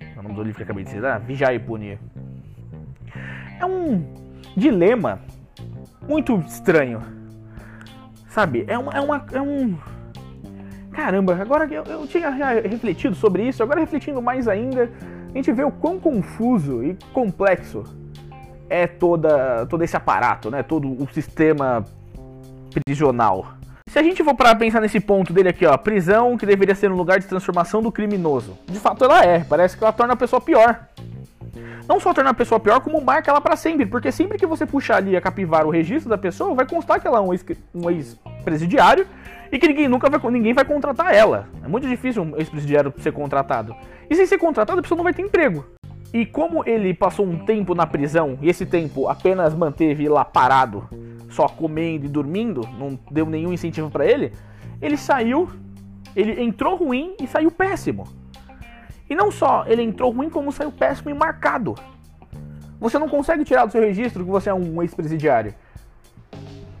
é 0.00 0.18
o 0.18 0.22
nome 0.22 0.34
do 0.34 0.42
livro 0.42 0.56
que 0.56 0.62
acabei 0.62 0.84
de 0.84 0.90
dizer, 0.90 1.04
ah, 1.04 1.18
Vigiar 1.18 1.54
e 1.54 1.58
Punir. 1.58 1.98
É 3.58 3.66
um 3.66 4.04
dilema 4.56 5.20
muito 6.08 6.38
estranho. 6.40 7.02
Sabe? 8.28 8.64
É 8.68 8.78
uma, 8.78 8.92
é 8.92 9.00
uma 9.00 9.26
é 9.32 9.40
um 9.40 9.78
caramba, 10.92 11.38
agora 11.40 11.68
eu, 11.72 11.84
eu 11.84 12.06
tinha 12.06 12.30
refletido 12.30 13.14
sobre 13.14 13.48
isso, 13.48 13.62
agora 13.62 13.80
refletindo 13.80 14.20
mais 14.20 14.48
ainda, 14.48 14.90
a 15.32 15.36
gente 15.36 15.52
vê 15.52 15.64
o 15.64 15.70
quão 15.70 15.98
confuso 15.98 16.82
e 16.82 16.96
complexo 17.12 17.84
é 18.68 18.86
toda, 18.86 19.66
todo 19.66 19.82
esse 19.82 19.96
aparato, 19.96 20.50
né? 20.50 20.62
Todo 20.62 20.88
o 20.88 21.08
sistema 21.12 21.84
prisional. 22.84 23.54
Se 23.88 23.98
a 23.98 24.02
gente 24.02 24.22
for 24.22 24.34
para 24.34 24.54
pensar 24.54 24.80
nesse 24.80 25.00
ponto 25.00 25.32
dele 25.32 25.48
aqui, 25.48 25.66
ó, 25.66 25.76
prisão 25.76 26.36
que 26.36 26.46
deveria 26.46 26.76
ser 26.76 26.92
um 26.92 26.94
lugar 26.94 27.18
de 27.18 27.26
transformação 27.26 27.82
do 27.82 27.90
criminoso. 27.90 28.56
De 28.66 28.78
fato 28.78 29.04
ela 29.04 29.24
é, 29.24 29.40
parece 29.42 29.76
que 29.76 29.82
ela 29.82 29.92
torna 29.92 30.14
a 30.14 30.16
pessoa 30.16 30.40
pior. 30.40 30.86
Não 31.90 31.98
só 31.98 32.14
torna 32.14 32.30
a 32.30 32.34
pessoa 32.34 32.60
pior, 32.60 32.78
como 32.78 33.00
marca 33.00 33.32
ela 33.32 33.40
para 33.40 33.56
sempre, 33.56 33.84
porque 33.84 34.12
sempre 34.12 34.38
que 34.38 34.46
você 34.46 34.64
puxar 34.64 34.98
ali 34.98 35.16
a 35.16 35.20
capivara 35.20 35.66
o 35.66 35.70
registro 35.70 36.08
da 36.08 36.16
pessoa, 36.16 36.54
vai 36.54 36.64
constar 36.64 37.00
que 37.00 37.06
ela 37.08 37.18
é 37.18 37.20
um 37.20 37.90
ex-presidiário 37.90 39.08
e 39.50 39.58
que 39.58 39.66
ninguém 39.66 39.88
nunca 39.88 40.08
vai, 40.08 40.30
ninguém 40.30 40.54
vai 40.54 40.64
contratar 40.64 41.12
ela. 41.12 41.48
É 41.64 41.66
muito 41.66 41.88
difícil 41.88 42.22
um 42.22 42.36
ex-presidiário 42.36 42.94
ser 42.98 43.10
contratado. 43.10 43.74
E 44.08 44.14
sem 44.14 44.24
ser 44.24 44.38
contratado, 44.38 44.78
a 44.78 44.82
pessoa 44.82 44.98
não 44.98 45.02
vai 45.02 45.12
ter 45.12 45.22
emprego. 45.22 45.66
E 46.14 46.24
como 46.24 46.62
ele 46.64 46.94
passou 46.94 47.26
um 47.26 47.44
tempo 47.44 47.74
na 47.74 47.88
prisão 47.88 48.38
e 48.40 48.48
esse 48.48 48.64
tempo 48.64 49.08
apenas 49.08 49.52
manteve 49.52 50.08
lá 50.08 50.24
parado, 50.24 50.88
só 51.28 51.48
comendo 51.48 52.06
e 52.06 52.08
dormindo, 52.08 52.60
não 52.78 52.96
deu 53.10 53.26
nenhum 53.26 53.52
incentivo 53.52 53.90
para 53.90 54.06
ele, 54.06 54.32
ele 54.80 54.96
saiu, 54.96 55.50
ele 56.14 56.40
entrou 56.40 56.76
ruim 56.76 57.16
e 57.20 57.26
saiu 57.26 57.50
péssimo. 57.50 58.19
E 59.10 59.14
não 59.16 59.32
só 59.32 59.64
ele 59.66 59.82
entrou 59.82 60.12
ruim, 60.12 60.30
como 60.30 60.52
saiu 60.52 60.70
péssimo 60.70 61.10
e 61.10 61.14
marcado. 61.14 61.74
Você 62.78 62.96
não 62.96 63.08
consegue 63.08 63.44
tirar 63.44 63.66
do 63.66 63.72
seu 63.72 63.82
registro 63.82 64.24
que 64.24 64.30
você 64.30 64.48
é 64.48 64.54
um 64.54 64.80
ex-presidiário. 64.80 65.52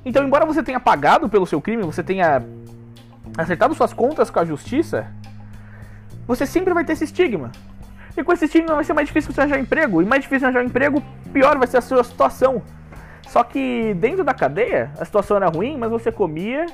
Então, 0.04 0.24
embora 0.24 0.46
você 0.46 0.62
tenha 0.62 0.78
pagado 0.78 1.28
pelo 1.28 1.44
seu 1.44 1.60
crime, 1.60 1.82
você 1.82 2.04
tenha 2.04 2.42
acertado 3.36 3.74
suas 3.74 3.92
contas 3.92 4.30
com 4.30 4.38
a 4.38 4.44
justiça, 4.44 5.08
você 6.26 6.46
sempre 6.46 6.72
vai 6.72 6.84
ter 6.84 6.92
esse 6.92 7.04
estigma. 7.04 7.50
E 8.16 8.22
com 8.22 8.32
esse 8.32 8.48
time 8.48 8.66
vai 8.66 8.84
ser 8.84 8.92
mais 8.92 9.08
difícil 9.08 9.32
você 9.32 9.40
arranjar 9.40 9.58
emprego. 9.58 10.00
E 10.00 10.04
mais 10.04 10.22
difícil 10.22 10.46
arranjar 10.46 10.64
emprego, 10.64 11.02
pior 11.32 11.58
vai 11.58 11.66
ser 11.66 11.78
a 11.78 11.80
sua 11.80 12.04
situação. 12.04 12.62
Só 13.28 13.42
que 13.42 13.92
dentro 13.94 14.24
da 14.24 14.34
cadeia, 14.34 14.90
a 14.98 15.04
situação 15.04 15.36
era 15.36 15.48
ruim, 15.48 15.76
mas 15.76 15.90
você 15.90 16.10
comia, 16.12 16.66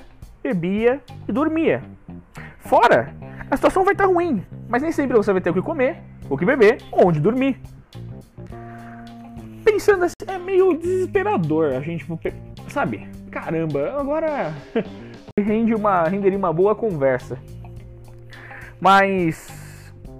bebia 0.42 1.00
e 1.26 1.32
dormia. 1.32 1.82
Fora, 2.58 3.14
a 3.50 3.56
situação 3.56 3.84
vai 3.84 3.94
estar 3.94 4.06
ruim, 4.06 4.44
mas 4.68 4.82
nem 4.82 4.90
sempre 4.90 5.16
você 5.16 5.32
vai 5.32 5.40
ter 5.40 5.50
o 5.50 5.54
que 5.54 5.62
comer, 5.62 6.02
o 6.28 6.36
que 6.36 6.44
beber, 6.44 6.78
onde 6.90 7.20
dormir. 7.20 7.60
Pensando 9.64 10.04
assim, 10.04 10.14
é 10.26 10.38
meio 10.38 10.76
desesperador 10.76 11.74
a 11.74 11.80
gente, 11.80 12.06
sabe? 12.68 13.08
Caramba, 13.30 13.94
agora 13.98 14.52
rende 15.38 15.74
uma, 15.74 16.04
renderia 16.04 16.38
uma 16.38 16.52
boa 16.52 16.74
conversa. 16.74 17.38
Mas 18.80 19.48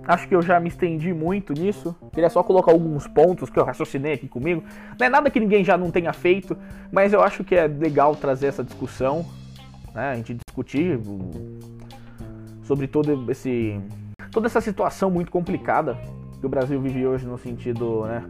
acho 0.07 0.29
que 0.29 0.35
eu 0.35 0.43
já 0.43 0.61
me 0.61 0.69
estendi 0.69 1.12
muito 1.12 1.53
nisso. 1.53 1.97
Queria 2.12 2.31
só 2.31 2.43
colocar 2.43 2.71
alguns 2.71 3.09
pontos 3.09 3.51
que 3.51 3.59
eu 3.59 3.65
raciocinei 3.65 4.12
aqui 4.12 4.29
comigo. 4.29 4.62
Não 4.99 5.07
é 5.07 5.11
nada 5.11 5.31
que 5.31 5.41
ninguém 5.41 5.65
já 5.65 5.77
não 5.77 5.91
tenha 5.91 6.12
feito, 6.12 6.57
mas 6.93 7.12
eu 7.12 7.23
acho 7.23 7.43
que 7.43 7.55
é 7.55 7.67
legal 7.67 8.15
trazer 8.15 8.47
essa 8.47 8.62
discussão, 8.62 9.27
né? 9.95 10.11
A 10.11 10.15
gente 10.15 10.35
discutir 10.35 10.99
sobre 12.66 12.87
todo 12.87 13.31
esse 13.31 13.81
toda 14.31 14.46
essa 14.46 14.61
situação 14.61 15.11
muito 15.11 15.31
complicada 15.31 15.96
que 16.38 16.44
o 16.44 16.48
Brasil 16.48 16.81
vive 16.81 17.07
hoje 17.07 17.26
no 17.26 17.38
sentido, 17.38 18.05
né, 18.05 18.22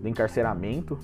do 0.00 0.08
encarceramento. 0.08 0.98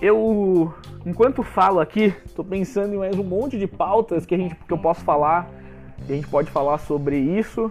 Eu, 0.00 0.72
enquanto 1.04 1.42
falo 1.42 1.80
aqui, 1.80 2.14
estou 2.24 2.44
pensando 2.44 2.94
em 2.94 2.98
mais 2.98 3.18
um 3.18 3.24
monte 3.24 3.58
de 3.58 3.66
pautas 3.66 4.24
que 4.24 4.34
a 4.34 4.38
gente 4.38 4.54
que 4.54 4.72
eu 4.72 4.78
posso 4.78 5.02
falar, 5.02 5.50
que 6.06 6.12
a 6.12 6.16
gente 6.16 6.28
pode 6.28 6.50
falar 6.50 6.78
sobre 6.78 7.18
isso, 7.18 7.68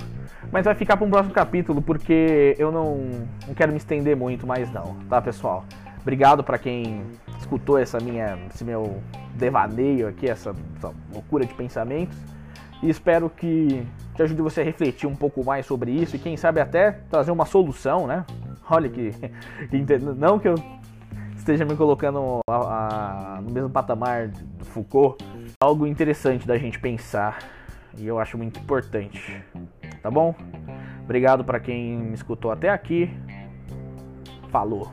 mas 0.51 0.65
vai 0.65 0.75
ficar 0.75 0.97
para 0.97 1.07
um 1.07 1.09
próximo 1.09 1.33
capítulo 1.33 1.81
porque 1.81 2.55
eu 2.59 2.71
não, 2.71 2.97
não 3.47 3.53
quero 3.55 3.71
me 3.71 3.77
estender 3.77 4.15
muito 4.15 4.45
mais 4.45 4.71
não, 4.71 4.97
tá, 5.09 5.21
pessoal? 5.21 5.65
Obrigado 6.01 6.43
para 6.43 6.57
quem 6.57 7.01
escutou 7.39 7.77
essa 7.77 7.99
minha, 7.99 8.37
esse 8.53 8.63
meu 8.63 9.01
devaneio 9.35 10.07
aqui, 10.07 10.29
essa, 10.29 10.53
essa 10.77 10.93
loucura 11.11 11.45
de 11.45 11.53
pensamentos. 11.53 12.17
E 12.81 12.89
espero 12.89 13.29
que 13.29 13.85
te 14.15 14.23
ajude 14.23 14.41
você 14.41 14.61
a 14.61 14.63
refletir 14.63 15.07
um 15.07 15.15
pouco 15.15 15.43
mais 15.43 15.65
sobre 15.65 15.91
isso 15.91 16.15
e 16.15 16.19
quem 16.19 16.37
sabe 16.37 16.59
até 16.59 16.91
trazer 16.91 17.31
uma 17.31 17.45
solução, 17.45 18.05
né? 18.05 18.25
Olha 18.69 18.89
que 18.89 19.11
não 20.17 20.37
que 20.37 20.47
eu 20.47 20.55
esteja 21.35 21.65
me 21.65 21.75
colocando 21.75 22.39
a, 22.49 23.37
a, 23.37 23.41
no 23.41 23.51
mesmo 23.51 23.69
patamar 23.69 24.27
do 24.27 24.65
Foucault, 24.65 25.23
algo 25.61 25.87
interessante 25.87 26.45
da 26.45 26.57
gente 26.57 26.79
pensar 26.79 27.39
e 27.97 28.05
eu 28.05 28.19
acho 28.19 28.37
muito 28.37 28.59
importante. 28.59 29.43
Tá 30.01 30.11
bom? 30.11 30.35
Obrigado 31.03 31.43
para 31.43 31.59
quem 31.59 31.97
me 31.97 32.13
escutou 32.13 32.51
até 32.51 32.69
aqui. 32.69 33.09
Falou. 34.49 34.91